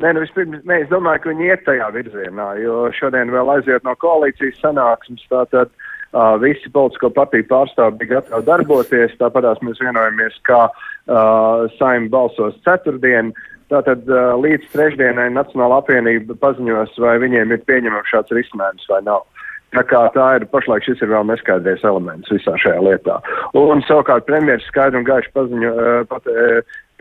nē, 0.00 0.16
nu 0.16 0.24
vispirms, 0.24 0.64
nē, 0.64 0.80
es 0.86 0.92
domāju, 0.96 1.26
ka 1.26 1.34
viņi 1.34 1.50
iet 1.50 1.68
tajā 1.68 1.92
virzienā, 1.92 2.54
jo 2.64 2.86
šodien 2.96 3.36
vēl 3.36 3.52
aiziet 3.58 3.84
no 3.84 3.92
koalīcijas 4.00 4.64
sanāksmes, 4.64 5.28
tātad. 5.28 5.68
Uh, 5.68 5.83
Uh, 6.14 6.36
visi 6.38 6.70
politisko 6.70 7.10
partiju 7.10 7.42
pārstāvji 7.50 7.98
bija 7.98 8.20
gatavi 8.20 8.46
darboties, 8.46 9.16
tāpatās 9.18 9.58
mēs 9.66 9.80
vienojamies, 9.82 10.36
kā 10.46 10.68
uh, 10.70 11.64
saima 11.74 12.06
balsos 12.12 12.54
ceturtdien. 12.62 13.32
Tātad 13.72 14.06
uh, 14.06 14.36
līdz 14.38 14.68
trešdienai 14.70 15.32
Nacionāla 15.34 15.80
apvienība 15.82 16.36
paziņos, 16.38 16.94
vai 17.02 17.16
viņiem 17.18 17.56
ir 17.56 17.64
pieņemams 17.66 18.12
šāds 18.12 18.36
risinājums 18.36 18.86
vai 18.92 19.00
nav. 19.08 19.26
Tā 19.74 19.82
kā 19.90 20.04
tā 20.14 20.28
ir 20.38 20.46
pašlaik 20.52 20.86
šis 20.86 21.02
ir 21.02 21.10
vēl 21.10 21.26
neskaidrs 21.26 21.82
elements 21.82 22.30
visā 22.30 22.54
šajā 22.62 22.78
lietā. 22.86 23.18
Un 23.58 23.82
savukārt 23.88 24.28
premjeras 24.28 24.62
skaidri 24.70 25.00
un 25.00 25.08
gaiši 25.08 25.32
paziņo, 25.34 25.72
pat, 26.12 26.30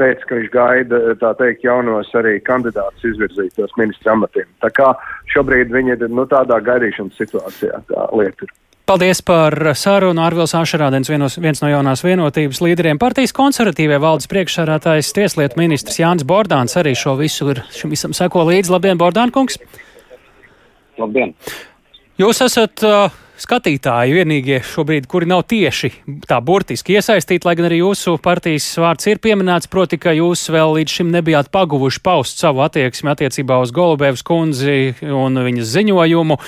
teica, 0.02 0.26
ka 0.26 0.40
viņš 0.40 0.50
gaida, 0.54 1.02
tā 1.22 1.36
teikt, 1.38 1.68
jaunos 1.68 2.10
arī 2.18 2.40
kandidātus 2.50 3.06
izvirzītos 3.12 3.78
ministra 3.78 4.16
amatiem. 4.18 4.50
Tā 4.64 4.74
kā 4.74 4.90
šobrīd 5.34 5.74
viņi 5.74 5.98
ir 5.98 6.10
nu, 6.10 6.26
tādā 6.30 6.58
gaidīšanas 6.66 7.20
situācijā, 7.22 7.84
tā 7.92 8.10
lieta 8.18 8.48
ir. 8.48 8.58
Paldies 8.84 9.22
par 9.24 9.56
sarunu. 9.80 10.20
Arvils 10.26 10.52
Ašarādens, 10.60 11.08
vienos, 11.08 11.38
viens 11.40 11.62
no 11.64 11.70
jaunās 11.72 12.02
vienotības 12.04 12.60
līderiem, 12.60 13.00
partijas 13.00 13.32
konservatīvie 13.36 13.96
valdes 14.04 14.28
priekšsārātājs, 14.28 15.14
tieslietu 15.16 15.56
ministrs 15.62 16.02
Jānis 16.02 16.26
Bordāns 16.28 16.76
arī 16.76 16.92
šo 17.00 17.16
visu 17.16 17.48
ir, 17.54 17.62
šim 17.72 17.94
visam 17.96 18.12
seko 18.12 18.44
līdzi. 18.50 18.74
Labdien, 18.74 19.00
Bordān 19.00 19.32
kungs! 19.32 19.56
Labdien! 21.00 21.32
Jūs 22.20 22.44
esat 22.44 22.84
uh, 22.84 23.14
skatītāji 23.40 24.18
vienīgie 24.18 24.60
šobrīd, 24.68 25.08
kuri 25.08 25.30
nav 25.32 25.46
tieši 25.48 25.90
tā 26.28 26.42
burtiski 26.44 26.98
iesaistīti, 26.98 27.48
lai 27.48 27.56
gan 27.56 27.70
arī 27.70 27.80
jūsu 27.80 28.18
partijas 28.24 28.68
vārds 28.84 29.08
ir 29.08 29.22
pieminēts, 29.24 29.72
proti, 29.72 29.96
ka 29.96 30.12
jūs 30.18 30.44
vēl 30.52 30.76
līdz 30.82 30.98
šim 31.00 31.16
nebijāt 31.16 31.54
paguvuši 31.56 32.04
paust 32.04 32.44
savu 32.44 32.66
attieksmi 32.68 33.16
attiecībā 33.16 33.62
uz 33.64 33.72
Golubēvas 33.72 34.28
kundzi 34.28 34.92
un 35.08 35.40
viņas 35.48 35.72
ziņojumu. 35.72 36.40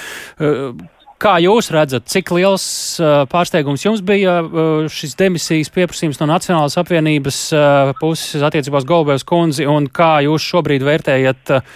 Uh, 1.16 1.22
Kā 1.26 1.38
jūs 1.40 1.70
redzat, 1.72 2.10
cik 2.12 2.34
liels 2.36 2.64
uh, 3.00 3.24
pārsteigums 3.32 3.86
jums 3.86 4.02
bija 4.04 4.42
uh, 4.44 4.88
šis 4.92 5.14
demisijas 5.16 5.72
pieprasījums 5.72 6.20
no 6.20 6.28
Nacionālās 6.28 6.76
apvienības 6.82 7.38
uh, 7.56 7.92
puses 8.02 8.44
attiecībās 8.44 8.84
Golbēvas 8.90 9.24
kundzi, 9.28 9.64
un 9.64 9.88
kā 9.88 10.18
jūs 10.26 10.44
šobrīd 10.44 10.84
vērtējat 10.84 11.54
uh, 11.56 11.72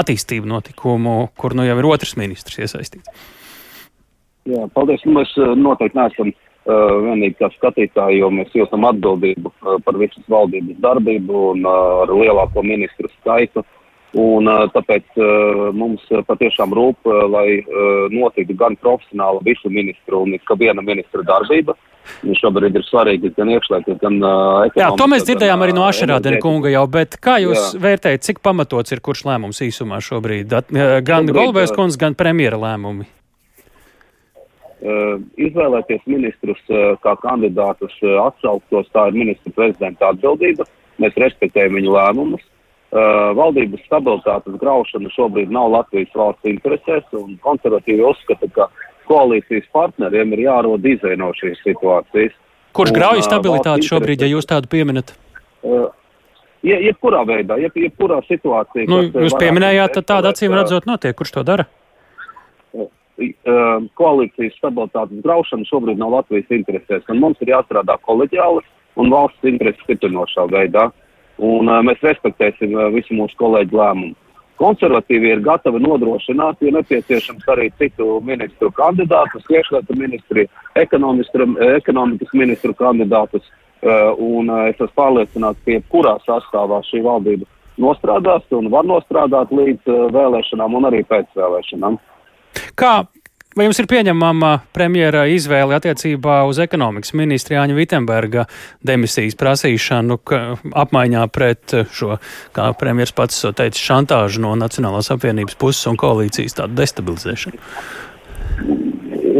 attīstību 0.00 0.48
notikumu, 0.48 1.18
kur 1.36 1.52
nu 1.52 1.66
jau 1.68 1.76
ir 1.76 1.90
otrs 1.90 2.16
ministrs 2.16 2.56
iesaistīts? 2.64 3.28
Jā, 4.48 4.64
paldies. 4.72 5.04
Nu, 5.04 5.18
mēs 5.18 5.36
uh, 5.36 5.52
noteikti 5.52 6.00
neesam 6.00 6.32
uh, 6.32 6.96
vienīgi 7.10 7.36
kā 7.42 7.52
skatītāji, 7.58 8.22
jo 8.22 8.32
mēs 8.40 8.56
jūtam 8.56 8.88
atbildību 8.88 9.52
uh, 9.52 9.76
par 9.84 10.00
visas 10.00 10.24
valdības 10.32 10.80
darbību 10.80 11.44
un 11.52 11.68
uh, 11.68 12.06
ar 12.06 12.16
lielāko 12.24 12.64
ministru 12.64 13.12
skaitu. 13.18 13.68
Un, 14.16 14.48
tāpēc 14.72 15.18
mums 15.76 16.04
patiešām 16.24 16.72
rūp, 16.72 17.04
lai 17.28 17.60
notiktu 18.14 18.54
gan 18.56 18.78
profesionāla 18.80 19.42
visu 19.44 19.68
ministru 19.68 20.22
un 20.24 20.38
ka 20.40 20.56
viena 20.56 20.80
ministra 20.80 21.20
darbība. 21.26 21.74
Viņš 22.22 22.38
šobrīd 22.38 22.76
ir 22.78 22.84
svarīgi 22.86 23.32
gan 23.36 23.50
iekšlietu, 23.50 23.96
gan 23.98 24.16
ekonomiski. 24.22 24.80
Jā, 24.80 24.88
to 24.96 25.08
mēs 25.10 25.26
dzirdējām 25.26 25.64
arī 25.66 25.74
no 25.74 25.84
Ašerādena 25.88 26.38
kunga 26.40 26.70
jau, 26.70 26.84
bet 26.86 27.18
kā 27.20 27.34
jūs 27.42 27.58
jā. 27.58 27.82
vērtējat, 27.82 28.24
cik 28.28 28.40
pamatots 28.46 28.94
ir 28.94 29.02
kurš 29.04 29.24
lēmums 29.26 29.60
īsumā 29.66 29.98
šobrīd? 30.06 30.54
Gan 31.04 31.28
Golbēs 31.34 31.74
kundze, 31.76 31.98
gan 32.00 32.14
premjera 32.16 32.62
lēmumi? 32.62 33.08
Izvēlēties 35.50 36.04
ministrus 36.06 36.62
kā 37.02 37.16
kandidātus 37.26 37.94
atsauktos, 38.22 38.86
tā 38.94 39.08
ir 39.10 39.18
ministra 39.24 39.52
prezidenta 39.56 40.12
atbildība. 40.14 40.64
Mēs 41.02 41.16
respektējam 41.20 41.74
viņu 41.80 41.96
lēmumus. 41.98 42.44
Uh, 42.86 43.32
valdības 43.34 43.82
stabilitātes 43.88 44.54
graušana 44.60 45.10
šobrīd 45.10 45.50
nav 45.50 45.72
Latvijas 45.72 46.12
valsts 46.14 46.46
interesēs, 46.46 47.02
un 47.18 47.32
konservatīvi 47.42 48.04
uzskata, 48.06 48.46
ka 48.54 48.68
koalīcijas 49.10 49.64
partneriem 49.74 50.30
ir 50.36 50.44
jārod 50.44 50.84
izēja 50.86 51.18
no 51.18 51.32
šīs 51.34 51.58
situācijas. 51.64 52.36
Kurš 52.78 52.92
grauj 52.94 53.24
stabilitāti 53.26 53.88
šobrīd, 53.90 54.22
ja 54.22 54.28
jūs 54.30 54.46
tādu 54.46 54.70
pieminat? 54.70 55.10
Uh, 55.66 55.88
je, 56.62 56.76
jebkurā 56.86 57.24
veidā, 57.26 57.56
jeb, 57.58 57.74
jebkurā 57.74 58.20
situācijā. 58.28 58.86
Nu, 58.92 59.00
jūs 59.26 59.34
pieminējāt, 59.40 59.96
tad 59.98 60.06
tāda 60.12 60.30
acīm 60.30 60.54
redzot 60.54 60.86
notiek. 60.86 61.16
Kurš 61.18 61.34
to 61.34 61.42
dara? 61.48 61.66
Uh, 62.76 62.86
koalīcijas 63.98 64.54
stabilitātes 64.60 65.24
graušana 65.26 65.66
šobrīd 65.66 65.98
nav 65.98 66.14
Latvijas 66.20 66.54
interesēs, 66.54 67.02
un 67.10 67.18
mums 67.24 67.42
ir 67.42 67.50
jāstrādā 67.50 67.98
koleģiāli 68.06 68.62
un 69.02 69.10
valsts 69.10 69.50
intereses 69.50 69.82
stiprinošā 69.88 70.46
veidā. 70.54 70.86
Uh, 70.86 71.02
un 71.38 71.68
mēs 71.86 72.04
respektēsim 72.04 72.76
visu 72.94 73.16
mūsu 73.16 73.36
kolēģu 73.40 73.80
lēmumu. 73.80 74.14
Konservatīvi 74.56 75.34
ir 75.34 75.42
gatavi 75.44 75.82
nodrošināt, 75.84 76.62
ja 76.64 76.72
nepieciešams, 76.78 77.44
arī 77.52 77.68
citu 77.76 78.22
ministru 78.24 78.70
kandidātus, 78.72 79.44
iekšlietu 79.52 79.96
ministri, 80.00 80.46
ekonomikas 80.80 82.32
ministru 82.32 82.72
kandidātus, 82.78 83.44
un 84.16 84.48
es 84.64 84.80
esmu 84.80 84.94
pārliecināts, 84.96 85.60
ka 85.60 85.76
jebkurā 85.76 86.16
sastāvā 86.24 86.80
šī 86.88 87.02
valdība 87.04 87.44
nostrādās 87.76 88.48
un 88.56 88.70
var 88.72 88.88
nostrādāt 88.88 89.52
līdz 89.52 89.92
vēlēšanām 90.16 90.78
un 90.78 90.88
arī 90.88 91.02
pēc 91.04 91.28
vēlēšanām. 91.36 91.98
Kā 92.80 92.94
Vai 93.56 93.64
jums 93.64 93.78
ir 93.80 93.86
pieņemama 93.88 94.50
premjera 94.76 95.22
izvēle 95.32 95.78
attiecībā 95.78 96.42
uz 96.44 96.58
ekonomikas 96.60 97.14
ministra 97.16 97.56
Jāņa 97.56 97.76
Vitsenberga 97.78 98.42
demisijas 98.84 99.38
prasīšanu 99.40 100.18
apmaiņā 100.76 101.22
pret 101.32 101.72
šo, 101.96 102.18
kā 102.52 102.66
premjers 102.76 103.14
pats 103.16 103.46
teica, 103.56 103.80
šantāžu 103.80 104.42
no 104.44 104.50
Nacionālās 104.60 105.08
apvienības 105.14 105.56
puses 105.56 105.88
un 105.88 105.96
koalīcijas 106.02 106.58
tādu 106.58 106.76
destabilizēšanu? 106.82 107.62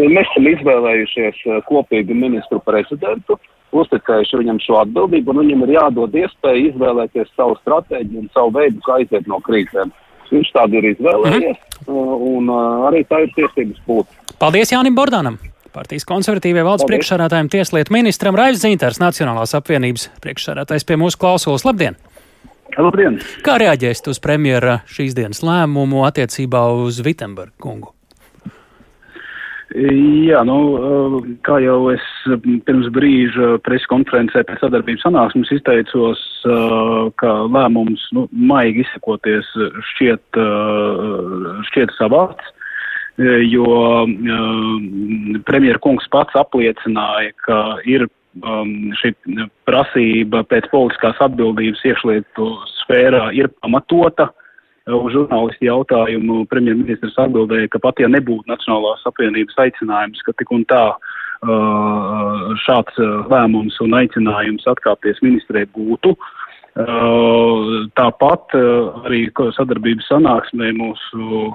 Mēs 0.06 0.24
esam 0.30 0.48
izvēlējušies 0.48 1.44
eh, 1.44 1.60
kopīgu 1.68 2.16
ministru 2.16 2.62
prezidentu, 2.64 3.36
uzticējuši 3.76 4.40
viņam 4.40 4.62
šo 4.64 4.80
atbildību, 4.86 5.34
un 5.34 5.42
viņam 5.44 5.66
ir 5.66 5.74
jādod 5.76 6.16
iespēja 6.22 6.70
izvēlēties 6.70 7.36
savu 7.36 7.60
stratēģiju 7.60 8.24
un 8.24 8.32
savu 8.32 8.56
veidu, 8.56 8.80
kā 8.88 8.96
aiziet 9.02 9.28
no 9.28 9.44
krīzēm. 9.44 9.92
Viņš 10.32 10.52
tādu 10.54 10.80
ir 10.80 10.90
izvēlējies, 10.94 11.58
mm 11.58 11.92
-hmm. 11.92 12.24
un 12.36 12.50
arī 12.88 13.04
tā 13.08 13.22
ir 13.24 13.34
tiesības 13.36 13.82
būt. 13.86 14.06
Paldies 14.38 14.72
Jānim 14.72 14.96
Bordānam! 14.96 15.38
Partijas 15.76 16.06
konservatīvajai 16.08 16.64
valsts 16.64 16.88
priekšsādātājiem 16.88 17.50
tieslietu 17.52 17.92
ministram 17.92 18.36
Raivs 18.38 18.62
Zīnters, 18.64 19.00
Nacionālās 19.00 19.52
apvienības 19.58 20.08
priekšsādātājs 20.24 20.88
pie 20.88 20.96
mūsu 20.96 21.20
klausulas. 21.20 21.66
Labdien! 21.68 21.98
Labdien! 22.76 23.20
Kā 23.44 23.58
reaģēsiet 23.60 24.08
uz 24.08 24.20
premjera 24.24 24.80
šīs 24.88 25.16
dienas 25.16 25.44
lēmumu 25.44 26.06
attiecībā 26.08 26.64
uz 26.80 27.02
Vitsenbergu 27.04 27.60
kungu? 27.60 27.95
Jā, 29.76 30.38
nu, 30.48 30.56
kā 31.44 31.58
jau 31.60 31.90
es 31.92 32.04
pirms 32.64 32.86
brīža 32.94 33.58
preskonferencē 33.66 34.46
pēc 34.48 34.62
sadarbības 34.62 35.04
sanāksmes 35.04 35.50
izteicos, 35.52 36.22
ka 37.20 37.32
lēmums, 37.52 38.06
nu, 38.16 38.24
maigi 38.32 38.86
izsakoties, 38.86 39.50
šķiet, 39.90 40.40
šķiet 41.68 41.92
savāds, 41.98 42.48
jo 43.50 43.66
premjera 45.44 45.82
kungs 45.84 46.08
pats 46.14 46.40
apliecināja, 46.40 47.36
ka 47.44 47.60
ir 47.84 48.08
šī 48.96 49.12
prasība 49.68 50.40
pēc 50.48 50.70
politiskās 50.72 51.20
atbildības 51.28 51.84
iekšlietu 51.84 52.48
sfērā 52.80 53.28
ir 53.36 53.52
pamatota. 53.60 54.30
Uh, 54.86 55.00
uz 55.02 55.16
žurnālistu 55.16 55.66
jautājumu 55.66 56.44
premjerministrs 56.46 57.16
atbildēja, 57.18 57.72
ka 57.72 57.80
pat 57.82 57.98
ja 57.98 58.06
nebūtu 58.06 58.46
Nacionālās 58.46 59.00
apvienības 59.10 59.58
aicinājums, 59.64 60.20
ka 60.22 60.34
tik 60.38 60.52
un 60.54 60.62
tā 60.70 60.82
uh, 60.94 62.52
šāds 62.62 63.00
uh, 63.02 63.24
lēmums 63.32 63.80
un 63.82 63.96
aicinājums 63.98 64.68
atkāpties 64.70 65.18
ministrē 65.26 65.64
būtu, 65.74 66.14
Tāpat 66.76 68.52
arī 69.08 69.22
sadarbības 69.56 70.10
sanāksmē 70.10 70.74
mūsu 70.76 71.46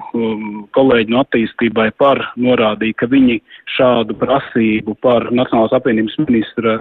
kolēģi 0.74 1.14
no 1.14 1.20
attīstībai 1.22 1.92
par 1.94 2.18
norādīja, 2.34 2.96
ka 2.98 3.06
viņi 3.12 3.36
šādu 3.76 4.16
prasību 4.18 4.96
par 4.98 5.28
Nacionālās 5.30 5.76
apvienības 5.78 6.18
ministra 6.24 6.80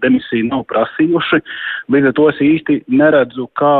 demisiju 0.00 0.46
nav 0.48 0.64
prasījuši. 0.72 1.42
Līdz 1.92 2.08
ar 2.08 2.16
to 2.16 2.28
es 2.30 2.40
īsti 2.46 2.78
neredzu, 2.88 3.44
kā 3.60 3.74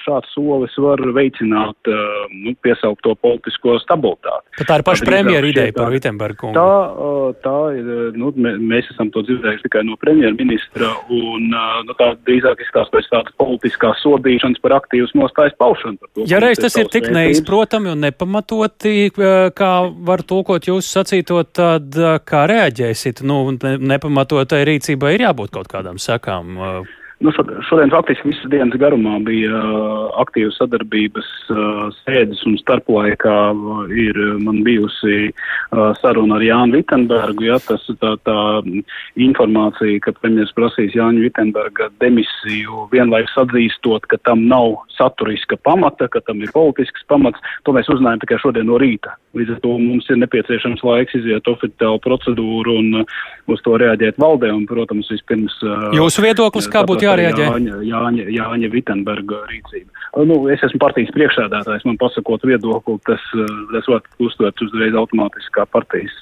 šāds 0.00 0.32
solis 0.32 0.72
var 0.80 1.04
veicināt 1.18 1.92
nu, 1.92 2.56
piesaukto 2.64 3.18
politisko 3.20 3.76
stabilitāti. 3.84 4.48
Tad 4.62 4.70
tā 4.72 4.80
ir 4.80 4.86
paša 4.88 5.10
premjera 5.10 5.52
ideja 5.52 5.76
par 5.76 5.92
Vitsenbergu. 5.92 6.54
Tā, 6.56 6.72
tā 7.44 7.58
ir, 7.76 7.92
nu, 8.16 8.32
mēs 8.40 8.88
esam 8.94 9.12
to 9.12 9.26
dzirdējuši 9.28 9.68
tikai 9.68 9.84
no 9.84 10.00
premjerministra 10.00 10.94
un 11.12 11.52
nu, 11.52 12.00
tā 12.00 12.14
drīzāk 12.24 12.64
izskatās 12.64 12.96
pēc 12.96 13.12
tādas 13.12 13.36
politikas 13.36 13.57
politiskās 13.58 14.02
sodīšanas 14.04 14.60
par 14.62 14.76
aktīvas 14.78 15.14
nostājas 15.18 15.56
paušanu. 15.58 15.98
To, 16.14 16.26
ja 16.28 16.40
reiz 16.42 16.60
tas 16.62 16.76
ir 16.78 16.88
tik 16.92 17.10
neizprotami 17.14 17.92
un 17.92 18.04
nepamatoti, 18.06 18.94
eh, 19.10 19.50
kā 19.54 19.72
var 20.10 20.22
tulkot 20.22 20.70
jūsu 20.70 20.88
sacīto, 20.98 21.42
tad 21.44 21.96
eh, 21.96 22.18
kā 22.24 22.46
reaģēsit? 22.48 23.22
Nu, 23.26 23.50
nepamatotai 23.52 24.64
rīcībai 24.68 25.14
ir 25.16 25.28
jābūt 25.28 25.50
kaut 25.58 25.68
kādām 25.68 25.98
sekām. 25.98 26.58
Uh, 27.18 27.28
Nu, 27.28 27.32
šodien 27.68 27.90
faktiski 27.90 28.28
visas 28.28 28.46
dienas 28.46 28.78
garumā 28.78 29.16
bija 29.26 29.58
uh, 29.58 30.04
aktīvas 30.22 30.54
sadarbības 30.60 31.30
uh, 31.50 31.80
sēdes 32.04 32.44
un 32.46 32.54
starplaikā 32.60 33.38
uh, 33.50 33.80
ir 33.90 34.20
man 34.38 34.60
bijusi 34.62 35.32
uh, 35.32 35.96
saruna 35.98 36.36
ar 36.38 36.44
Jānu 36.46 36.78
Vitenbergu. 36.78 37.48
Ja, 37.48 37.56
tas 37.58 37.82
tā, 37.98 38.12
tā 38.22 38.36
informācija, 39.18 39.98
ka 40.04 40.14
premjeras 40.20 40.54
prasīs 40.54 40.94
Jāņu 40.94 41.24
Vitenberga 41.26 41.88
demisiju 41.98 42.86
vienlaikus 42.94 43.34
atzīstot, 43.42 44.06
ka 44.06 44.20
tam 44.22 44.46
nav 44.46 44.76
saturiska 44.94 45.58
pamata, 45.66 46.06
ka 46.06 46.22
tam 46.22 46.46
ir 46.46 46.54
politisks 46.54 47.02
pamats, 47.10 47.42
to 47.66 47.74
mēs 47.74 47.90
uzzinājām 47.90 48.22
tikai 48.22 48.38
šodien 48.44 48.70
no 48.70 48.78
rīta. 48.78 49.18
Līdz 49.34 49.56
ar 49.56 49.60
to 49.66 49.74
mums 49.82 50.06
ir 50.06 50.22
nepieciešams 50.22 50.86
laiks 50.86 51.18
iziet 51.18 51.50
oficiālu 51.50 51.98
procedūru 52.06 52.78
un 52.78 53.02
uh, 53.02 53.18
uz 53.50 53.66
to 53.66 53.74
reaģēt 53.74 54.22
valdē. 54.22 54.54
Un, 54.54 54.64
protams, 54.70 55.10
vispirms. 55.10 55.58
Uh, 55.66 55.90
Jūsu 55.98 56.22
viedoklis 56.22 56.70
kā 56.70 56.86
būtu? 56.86 57.07
Jārēģē? 57.08 57.48
Jāņa, 57.48 57.80
Jāņa, 57.88 58.28
Jāņa 58.36 58.70
Vitenberga 58.74 59.40
rīcība. 59.48 60.04
Nu, 60.28 60.38
es 60.52 60.62
esmu 60.66 60.80
partijas 60.82 61.10
priekšsēdētājs, 61.16 61.86
man 61.88 61.98
pasakot 62.00 62.44
viedokli, 62.48 62.96
tas, 63.08 63.24
tas 63.74 63.90
var 63.90 64.06
uztvert 64.24 64.62
uzreiz 64.64 64.96
automātiski 64.98 65.56
kā 65.58 65.66
partijas, 65.70 66.14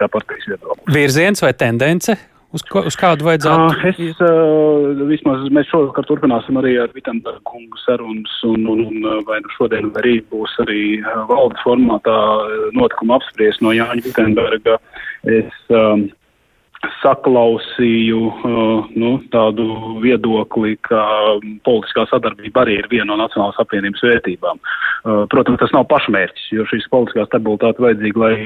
kā 0.00 0.10
partijas 0.12 0.46
viedokli. 0.52 0.94
Virziens 0.94 1.42
vai 1.44 1.54
tendence? 1.56 2.18
Uz, 2.52 2.60
ko, 2.68 2.82
uz 2.84 2.96
kādu 3.00 3.24
vajadzētu? 3.24 3.68
Uh, 3.72 3.84
es, 3.88 4.18
uh, 4.20 5.04
vismaz 5.08 5.46
mēs 5.56 5.70
šovakar 5.70 6.04
turpināsim 6.04 6.58
arī 6.60 6.74
ar 6.82 6.90
Vitsenbergu 6.92 7.40
kungu 7.48 7.80
sarunas, 7.80 8.34
un, 8.44 8.66
un, 8.68 8.82
un 8.90 9.22
vai 9.28 9.38
nu 9.40 9.52
šodien 9.54 9.88
vai 9.94 10.04
rīt 10.04 10.26
būs 10.32 10.58
arī 10.66 10.82
valdes 11.30 11.62
formātā 11.64 12.16
notikuma 12.76 13.16
apspriest 13.16 13.64
no 13.64 13.72
Jāņa 13.72 14.04
Vitsenberga. 14.04 14.76
Es, 15.32 15.48
um, 15.72 16.10
saklausīju 17.02 18.20
uh, 18.26 18.90
nu, 18.98 19.14
tādu 19.32 19.66
viedokli, 20.02 20.76
ka 20.86 21.02
politiskā 21.66 22.06
sadarbība 22.10 22.64
arī 22.64 22.78
ir 22.80 22.90
viena 22.90 23.12
no 23.12 23.18
Nacionālās 23.22 23.58
apvienības 23.62 24.04
vērtībām. 24.06 24.60
Uh, 24.62 25.24
protams, 25.30 25.60
tas 25.62 25.74
nav 25.74 25.88
pašmērķis, 25.90 26.52
jo 26.56 26.66
šīs 26.70 26.88
politiskā 26.92 27.26
stabilitāte 27.28 27.82
vajadzīga, 27.82 28.22
lai 28.22 28.36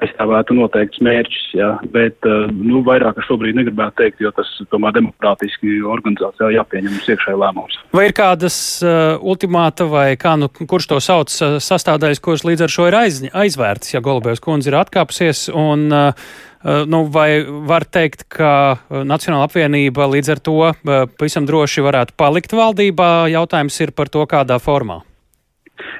aizstāvētu 0.00 0.54
noteikts 0.56 1.00
mērķis, 1.04 1.46
ja, 1.58 1.70
bet 1.92 2.28
uh, 2.28 2.46
nu, 2.52 2.80
vairāk 2.86 3.18
es 3.20 3.26
šobrīd 3.28 3.58
negribētu 3.58 3.98
teikt, 4.00 4.22
jo 4.24 4.32
tas 4.36 4.48
tomēr 4.72 4.94
demokrātiski 4.96 5.80
organizācijā 5.84 6.52
jāpieņem 6.56 7.00
iekšēji 7.00 7.40
lēmums. 7.40 7.80
Vai 7.96 8.06
ir 8.08 8.14
kādas 8.16 8.56
uh, 8.84 9.16
ultimāta 9.20 9.88
vai 9.90 10.14
kā, 10.20 10.36
nu, 10.40 10.48
kurš 10.48 10.92
to 10.92 11.00
sauc, 11.04 11.34
uh, 11.44 11.58
sastādājis, 11.64 12.22
kurš 12.24 12.46
līdz 12.48 12.66
ar 12.66 12.76
šo 12.76 12.88
ir 12.88 13.00
aiz, 13.02 13.20
aizvērts, 13.28 13.92
ja 13.96 14.04
Golubēvs 14.04 14.44
kundze 14.44 14.72
ir 14.72 14.78
atkāpusies 14.80 15.48
un 15.52 15.88
uh, 15.90 16.30
nu, 16.62 17.04
vai 17.08 17.40
var 17.68 17.86
teikt, 17.88 18.26
ka 18.28 18.52
eh, 18.76 19.04
Nacionāla 19.08 19.48
apvienība 19.48 20.08
līdz 20.12 20.32
ar 20.34 20.42
to 20.44 20.56
eh, 20.68 21.06
pavisam 21.08 21.46
droši 21.48 21.84
varētu 21.86 22.16
palikt 22.20 22.52
valdībā? 22.52 23.30
Jautājums 23.32 23.80
ir 23.80 23.94
par 23.96 24.12
to, 24.12 24.26
kādā 24.28 24.60
formā. 24.60 25.00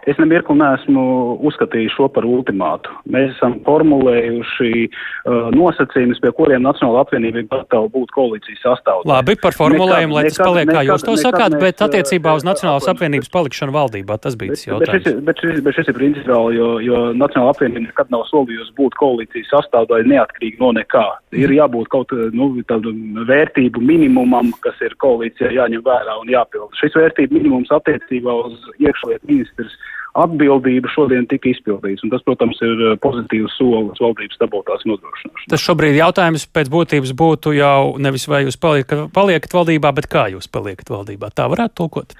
Es 0.08 0.16
nemirkli 0.20 0.56
neesmu 0.56 1.02
uzskatījis 1.48 1.92
šo 1.96 2.08
par 2.12 2.24
ultimātu. 2.24 2.92
Mēs 3.12 3.34
esam 3.34 3.58
formulējuši 3.66 4.72
uh, 4.86 5.50
nosacījumus, 5.56 6.22
pie 6.22 6.32
kuriem 6.36 6.64
Nacionāla 6.64 7.02
apvienība 7.04 7.42
ir 7.42 7.48
gatava 7.50 7.90
būt 7.92 8.14
koalīcijas 8.16 8.62
sastāvdaļā. 8.64 9.10
Labi, 9.10 9.36
par 9.42 9.56
formulējumu, 9.56 10.16
lai 10.16 10.24
tas 10.28 10.40
paliek, 10.40 10.70
kā 10.70 10.84
jūs 10.88 11.04
to 11.04 11.16
sakāt, 11.20 11.56
mēs, 11.56 11.64
bet 11.66 11.84
attiecībā 11.88 12.32
uz 12.38 12.46
Nacionālas 12.48 12.88
apvienības 12.94 13.32
palikšanu 13.34 13.76
valdībā 13.76 14.16
tas 14.24 14.38
bija 14.40 14.56
tas 14.56 14.64
jautājums. 14.68 15.20
Bet 15.20 15.28
bet 15.28 15.44
šis, 15.44 15.60
bet 15.66 15.76
šis 15.76 15.92
ir 15.92 15.98
principiāli, 15.98 16.56
jo, 16.56 16.70
jo 16.84 17.02
Nacionāla 17.20 17.54
apvienība 17.54 17.84
nekad 17.90 18.12
nav 18.14 18.24
solījusi 18.30 18.74
būt 18.80 18.96
koalīcijas 19.00 19.52
sastāvdaļā 19.52 20.08
neatkarīgi 20.14 20.60
no 20.62 20.72
nekā. 20.78 21.04
Ir 21.36 21.52
jābūt 21.54 21.92
kaut 21.92 22.16
nu, 22.36 22.50
tādu 22.70 22.94
vērtību 23.28 23.84
minimumam, 23.84 24.52
kas 24.64 24.80
ir 24.84 24.96
koalīcijā 25.02 25.52
jāņem 25.58 25.84
vērā 25.86 26.16
un 26.22 26.32
jāpild. 26.32 26.72
Šis 26.80 26.96
vērtību 26.98 27.36
minimums 27.36 27.72
attiecībā 27.74 28.34
uz 28.48 28.58
iekšlietu 28.80 29.30
ministrs 29.30 29.76
atbildība 30.18 30.90
šodien 30.90 31.26
tika 31.30 31.50
izpildīts. 31.52 32.04
Un 32.04 32.12
tas, 32.14 32.22
protams, 32.26 32.58
ir 32.64 32.84
eh, 32.88 32.96
pozitīvs 33.02 33.56
solis 33.58 34.02
valdības 34.02 34.38
stabilitātes 34.38 34.88
nodrošināšanai. 34.90 35.50
Tas 35.52 35.66
šobrīd 35.66 35.98
jautājums 36.00 36.46
pēc 36.50 36.72
būtības 36.72 37.14
būtu 37.22 37.54
jau 37.58 37.94
nevis 38.02 38.26
vai 38.30 38.44
jūs 38.46 38.58
paliekat, 38.60 39.06
paliekat 39.14 39.54
valdībā, 39.56 39.94
bet 40.00 40.10
kā 40.10 40.26
jūs 40.34 40.50
paliekat 40.50 40.90
valdībā. 40.92 41.32
Tā 41.34 41.46
varētu 41.52 41.78
tulkot. 41.82 42.16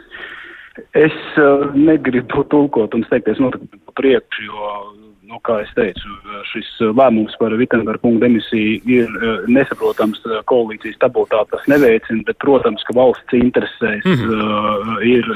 Es 0.96 1.16
uh, 1.36 1.66
negribu 1.76 2.44
tulkot 2.48 2.94
un 2.96 3.02
steigties 3.08 3.40
notikumiem 3.42 3.96
priekšu, 3.98 4.46
jo 4.46 4.70
nu, 5.30 5.38
kā 5.46 5.60
es 5.64 5.70
teicu, 5.76 6.12
šis 6.50 6.68
lēmums 6.98 7.36
par 7.40 7.54
Vitsenberga 7.58 8.02
kungu 8.02 8.22
demisiju 8.22 8.80
ir 8.90 9.10
uh, 9.20 9.44
nesaprotams 9.50 10.22
uh, 10.26 10.40
koalīcijas 10.50 10.98
stabilitāte. 10.98 11.54
Tas 11.54 11.68
neveicina, 11.70 12.24
bet, 12.26 12.38
protams, 12.42 12.84
ka 12.88 12.96
valsts 12.98 13.36
interesēs 13.38 14.06
mm 14.06 14.16
-hmm. 14.22 15.04
ir 15.06 15.26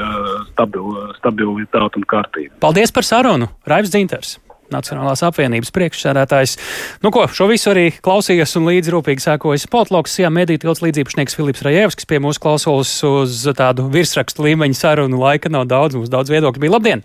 stabil, 0.53 0.89
stabilitāte 1.19 2.01
un 2.01 2.09
kārtība. 2.11 2.55
Paldies 2.61 2.93
par 2.93 3.05
sarunu, 3.05 3.49
Raivs 3.67 3.95
Dzinters! 3.95 4.39
Nacionālās 4.73 5.23
apvienības 5.23 5.71
priekšsēdētājs. 5.77 6.57
Nu, 7.05 7.11
ko, 7.15 7.27
šo 7.29 7.47
visu 7.51 7.71
arī 7.71 7.93
klausījās 8.05 8.57
un 8.57 8.67
līdzi 8.71 8.95
rūpīgi 8.95 9.25
sēkojas 9.27 9.69
Poltloks, 9.71 10.19
jā, 10.19 10.31
mediju 10.33 10.59
tilts 10.65 10.83
līdzīpašnieks 10.83 11.37
Filips 11.37 11.63
Rajevskis 11.63 12.09
pie 12.09 12.19
mūsu 12.19 12.41
klausulas 12.41 12.97
uz 13.05 13.45
tādu 13.57 13.91
virsrakstu 13.93 14.43
līmeņa 14.43 14.75
sarunu. 14.75 15.21
Laika 15.21 15.53
nav 15.53 15.69
daudz, 15.71 15.95
mums 15.95 16.13
daudz 16.13 16.33
viedokļu 16.33 16.65
bija. 16.65 16.77
Labdien! 16.79 17.05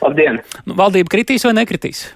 Labdien! 0.00 0.40
Nu, 0.64 0.76
valdība 0.78 1.12
kritīs 1.12 1.44
vai 1.46 1.54
nekritīs? 1.58 2.06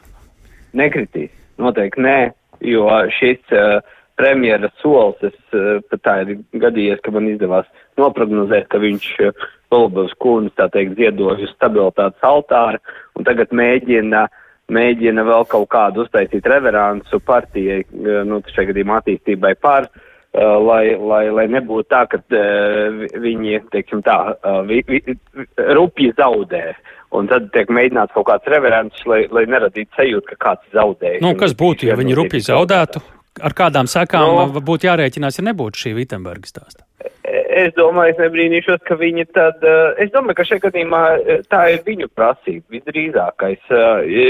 Nekritīs. 0.77 1.33
Noteikti 1.61 2.03
nē, 2.03 2.19
jo 2.67 2.87
šis 3.15 3.55
uh, 3.55 3.83
premjera 4.19 4.71
solis, 4.81 5.21
es 5.29 5.57
uh, 5.57 5.83
pat 5.91 6.03
tā 6.07 6.15
ir 6.25 6.33
gadījies, 6.63 7.03
ka 7.05 7.13
man 7.15 7.29
izdevās 7.31 7.69
noprognozēt, 8.01 8.67
ka 8.73 8.81
viņš 8.83 9.11
uh, 9.29 9.45
Golubovs 9.75 10.17
kūnis, 10.23 10.55
tā 10.59 10.71
teikt, 10.73 10.97
ziedoja 10.99 11.45
uz 11.45 11.53
stabilitātes 11.55 12.27
altāra 12.27 12.81
un 13.15 13.29
tagad 13.29 13.55
mēģina 13.55 14.27
mēģina 14.73 15.27
vēl 15.29 15.45
kaut 15.51 15.67
kādu 15.75 16.07
uztaisīt 16.07 16.47
reveransu 16.49 17.21
partijai, 17.21 17.85
uh, 17.85 18.25
nu, 18.27 18.41
šajā 18.49 18.73
gadījumā 18.73 19.03
attīstībai 19.03 19.55
par, 19.61 19.91
uh, 19.91 20.11
lai, 20.35 20.97
lai, 20.99 21.29
lai 21.31 21.47
nebūtu 21.53 21.89
tā, 21.93 22.05
ka 22.11 22.19
uh, 22.19 23.03
viņi, 23.23 23.61
teiksim 23.71 24.03
tā, 24.07 24.17
uh, 24.35 24.63
vi, 24.67 24.83
vi, 24.89 25.03
rupji 25.79 26.11
zaudē. 26.19 26.73
Un 27.15 27.29
tad 27.31 27.53
tiek 27.55 27.71
mēģināts 27.71 28.15
kaut 28.17 28.27
kāds 28.27 28.51
reverants, 28.51 29.05
lai, 29.07 29.25
lai 29.31 29.45
neradītu 29.47 29.95
sajūtu, 29.95 30.33
ka 30.33 30.41
kāds 30.49 30.75
zaudēja. 30.75 31.23
Nu, 31.23 31.37
kas 31.39 31.55
būtu, 31.55 31.87
ja 31.87 31.95
viņi 31.99 32.17
rupji 32.19 32.43
zaudētu? 32.49 33.05
Ar 33.45 33.55
kādām 33.55 33.87
sekām 33.91 34.27
no, 34.31 34.63
būtu 34.63 34.89
jārēķinās, 34.89 35.39
ja 35.39 35.47
nebūtu 35.47 35.85
šī 35.85 35.95
Vitsenberga 36.01 36.51
stāsta? 36.51 36.83
Es 37.55 37.71
domāju, 37.79 38.17
es 38.17 38.21
nebrīnīšos, 38.23 38.83
ka 38.87 38.99
viņi 38.99 39.29
tad, 39.35 39.63
es 40.03 40.11
domāju, 40.15 40.39
ka 40.39 40.47
šajā 40.47 40.63
gadījumā 40.67 41.03
tā 41.51 41.61
ir 41.75 41.83
viņu 41.87 42.11
prasība 42.15 42.75
visdrīzākais. 42.75 43.75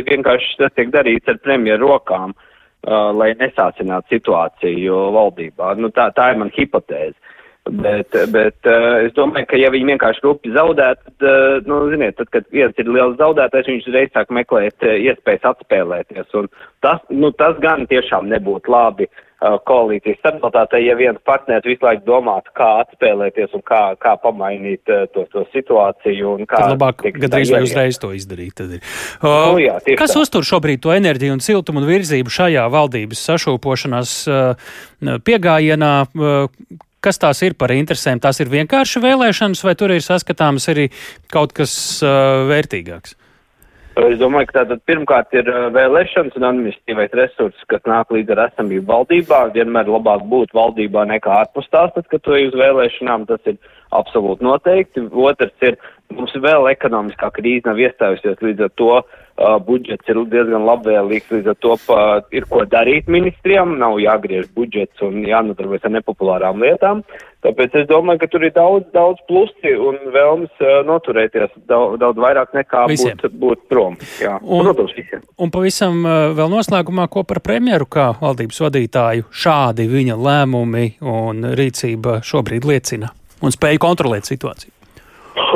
Vienkārši 0.08 0.58
tas 0.60 0.76
tiek 0.76 0.92
darīts 0.92 1.32
ar 1.32 1.40
premjeru 1.44 1.88
rokām. 1.88 2.36
uh, 2.36 2.50
lai 2.86 3.32
nesācinātu 3.40 4.16
situāciju 4.16 4.96
valdībā. 5.14 5.74
Nu, 5.80 5.90
tā, 5.94 6.10
tā 6.16 6.30
ir 6.32 6.40
man 6.42 6.52
hipotēze. 6.54 7.16
Bet, 7.64 8.12
bet 8.28 8.66
uh, 8.68 8.98
es 9.06 9.14
domāju, 9.16 9.46
ka 9.48 9.56
ja 9.56 9.70
viņi 9.72 9.94
vienkārši 9.94 10.20
rupi 10.26 10.50
zaudētu, 10.52 11.00
tad, 11.06 11.24
uh, 11.24 11.62
nu, 11.64 11.78
ziniet, 11.88 12.18
tad, 12.18 12.28
kad 12.34 12.44
viens 12.52 12.76
ir 12.76 12.90
liels 12.92 13.16
zaudētājs, 13.16 13.70
viņš 13.70 13.88
reiz 13.94 14.12
sāk 14.12 14.34
meklēt 14.36 14.84
uh, 14.84 14.92
iespējas 15.00 15.46
atspēlēties. 15.54 16.28
Un 16.36 16.50
tas, 16.84 17.00
nu, 17.08 17.32
tas 17.32 17.56
gan 17.64 17.86
tiešām 17.88 18.28
nebūtu 18.28 18.68
labi 18.68 19.08
uh, 19.08 19.56
koalīcijas 19.64 20.20
stabilitātei, 20.20 20.82
ja 20.84 20.98
viens 21.00 21.24
partneris 21.24 21.64
visu 21.70 21.88
laiku 21.88 22.04
domātu, 22.04 22.52
kā 22.52 22.68
atspēlēties 22.84 23.56
un 23.56 23.64
kā, 23.64 23.82
kā 23.96 24.12
pamainīt 24.20 24.92
uh, 24.92 25.08
to, 25.16 25.24
to 25.32 25.48
situāciju. 25.56 26.36
Kā, 26.44 26.60
tad 26.66 26.76
labāk 26.76 27.00
tiek, 27.08 27.16
gadījumā 27.24 27.64
ieiet. 27.64 27.72
uzreiz 27.72 28.04
to 28.04 28.12
izdarīt. 28.12 28.60
Uh, 28.60 29.54
Nu 29.56 29.64
jā, 29.64 29.80
kas 29.96 30.12
tā. 30.12 30.20
uztur 30.20 30.44
šobrīd 30.44 30.84
to 30.84 30.92
enerģiju 30.92 31.40
un 31.40 31.40
siltumu 31.40 31.80
un 31.80 31.88
virzību 31.88 32.28
šajā 32.28 32.68
valdības 32.76 33.28
sašūpošanās 33.32 34.18
uh, 34.28 34.74
piegājienā? 35.24 35.94
Uh, 36.12 36.90
Kas 37.04 37.20
tās 37.20 37.42
ir 37.44 37.52
par 37.60 37.74
interesēm? 37.74 38.20
Tās 38.22 38.40
ir 38.40 38.48
vienkārši 38.48 39.02
vēlēšanas, 39.04 39.60
vai 39.66 39.74
tur 39.76 39.92
ir 39.92 40.00
saskatāms 40.04 40.70
arī 40.72 40.88
kaut 41.32 41.52
kas 41.56 41.74
uh, 42.00 42.46
vērtīgāks? 42.48 43.18
Es 43.94 44.16
domāju, 44.18 44.48
ka 44.48 44.62
tātad 44.62 44.80
pirmkārt 44.88 45.36
ir 45.36 45.50
uh, 45.52 45.66
vēlēšanas 45.74 46.38
un 46.40 46.46
administratīvais 46.48 47.12
resurss, 47.14 47.66
kas 47.70 47.84
nāk 47.86 48.08
līdz 48.14 48.32
ar 48.34 48.40
esamību 48.46 48.88
valdībā. 48.88 49.42
Vienmēr 49.54 49.90
labāk 49.92 50.24
būt 50.32 50.56
valdībā 50.56 51.04
nekā 51.12 51.36
ārpus 51.42 51.68
tās, 51.70 51.92
tad, 51.94 52.08
kad 52.08 52.24
tu 52.24 52.34
ej 52.38 52.48
uz 52.48 52.56
vēlēšanām, 52.58 53.28
tas 53.28 53.52
ir 53.52 53.60
absolūti 53.94 54.48
noteikti. 54.48 55.04
Otrs 55.12 55.68
ir, 55.68 55.76
mums 56.16 56.32
vēl 56.40 56.72
ekonomiskā 56.72 57.30
krīze 57.36 57.68
nav 57.68 57.84
iestājusies, 57.84 58.40
līdz 58.48 58.66
ar 58.66 58.74
to 58.80 58.90
uh, 58.96 59.20
budžets 59.66 60.08
ir 60.08 60.20
diezgan 60.30 60.62
labvēlīgs, 60.62 61.30
līdz 61.34 61.50
ar 61.50 61.56
to 61.58 61.76
pa, 61.86 62.00
ir 62.30 62.46
ko 62.50 62.62
darīt 62.70 63.08
ministrijām, 63.10 63.76
nav 63.80 63.98
jāgriež 63.98 64.46
budžets 64.54 65.02
un 65.02 65.24
jānodarbojas 65.26 65.88
ar 65.88 65.94
nepopulārām 65.96 66.62
lietām. 66.62 67.02
Tāpēc 67.44 67.74
es 67.82 67.88
domāju, 67.90 68.22
ka 68.22 68.28
tur 68.32 68.44
ir 68.46 68.54
daudz, 68.56 68.86
daudz 68.94 69.20
plusi 69.28 69.74
un 69.76 69.98
vēlmes 70.14 70.62
uh, 70.62 70.78
noturēties 70.88 71.52
daudz, 71.68 71.98
daudz 72.00 72.22
vairāk 72.22 72.54
nekā 72.56 72.86
Visiem. 72.88 73.18
būt, 73.20 73.34
būt 73.42 73.66
prom. 73.68 73.98
Jā, 74.22 74.38
Un- 74.40 74.64
protams, 74.64 74.94
visiem. 74.96 75.20
Un 75.36 75.52
pavisam 75.52 75.98
uh, 76.06 76.30
vēl 76.38 76.54
noslēgumā, 76.54 77.08
ko 77.12 77.26
par 77.28 77.42
premjeru 77.44 77.90
kā 77.90 78.12
valdības 78.22 78.62
vadītāju 78.64 79.28
šādi 79.28 79.90
viņa 79.90 80.16
lēmumi 80.16 80.86
un 81.02 81.44
rīcība 81.58 82.22
šobrīd 82.24 82.64
liecina 82.70 83.12
un 83.44 83.52
spēja 83.52 83.82
kontrolēt 83.82 84.28
situāciju. 84.30 84.72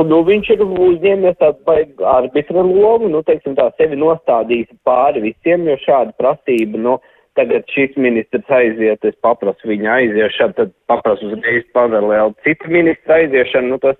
Nu, 0.09 0.20
viņš 0.27 0.51
ir 0.55 0.64
uzņēmies 0.64 1.38
tādu 1.40 1.77
arbitra 2.07 2.62
lomu, 2.62 3.09
nu, 3.12 3.22
teiksim 3.27 3.57
tā, 3.59 3.68
sevi 3.79 3.98
nostādījis 3.98 4.70
pāri 4.87 5.22
visiem, 5.29 5.66
jo 5.68 5.77
šāda 5.85 6.14
prasība, 6.20 6.81
nu, 6.85 6.96
tagad 7.38 7.66
šis 7.72 7.96
ministrs 8.01 8.51
aiziet, 8.51 9.05
es 9.07 9.16
paprasu 9.22 9.70
viņa 9.70 9.96
aiziešanu, 9.96 10.57
tad 10.59 10.72
paprasu 10.90 11.33
uzreiz 11.33 11.66
paralēli 11.77 12.35
citu 12.46 12.70
ministru 12.74 13.16
aiziešanu, 13.18 13.74
nu, 13.74 13.81
tas, 13.83 13.98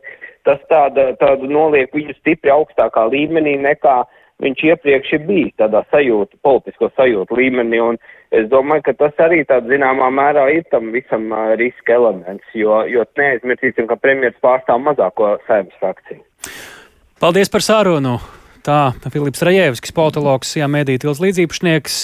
tas 0.49 0.63
tāda, 0.73 1.13
tādu 1.23 1.51
noliek 1.51 1.95
viņu 1.95 2.17
stipri 2.19 2.55
augstākā 2.55 3.09
līmenī 3.13 3.59
nekā 3.63 4.01
viņš 4.43 4.65
iepriekš 4.71 5.15
ir 5.17 5.27
bijis 5.27 5.55
tādā 5.59 5.83
sajūta, 5.93 6.39
politisko 6.47 6.91
sajūtu 6.97 7.39
līmenī, 7.39 7.81
un 7.83 7.99
es 8.35 8.49
domāju, 8.53 8.87
ka 8.89 8.97
tas 9.05 9.23
arī 9.25 9.43
tādā 9.49 9.71
zināmā 9.73 10.09
mērā 10.15 10.49
ir 10.57 10.67
tam 10.73 10.91
visam 10.95 11.31
uh, 11.33 11.53
riska 11.61 11.97
elements, 11.97 12.45
jo, 12.55 12.83
jo 12.91 13.05
neaizmirsīsim, 13.19 13.89
ka 13.91 13.99
premjeras 14.01 14.39
pārstāv 14.45 14.83
mazāko 14.85 15.37
saimnes 15.47 15.79
frakciju. 15.83 16.21
Paldies 17.23 17.51
par 17.53 17.65
sarunu! 17.65 18.19
Tā 18.69 18.93
Filips 19.09 19.41
Rajevskis, 19.47 19.95
politologs, 19.97 20.51
jā, 20.59 20.67
mēdī 20.69 20.99
tils 21.01 21.23
līdzīpašnieks. 21.23 21.95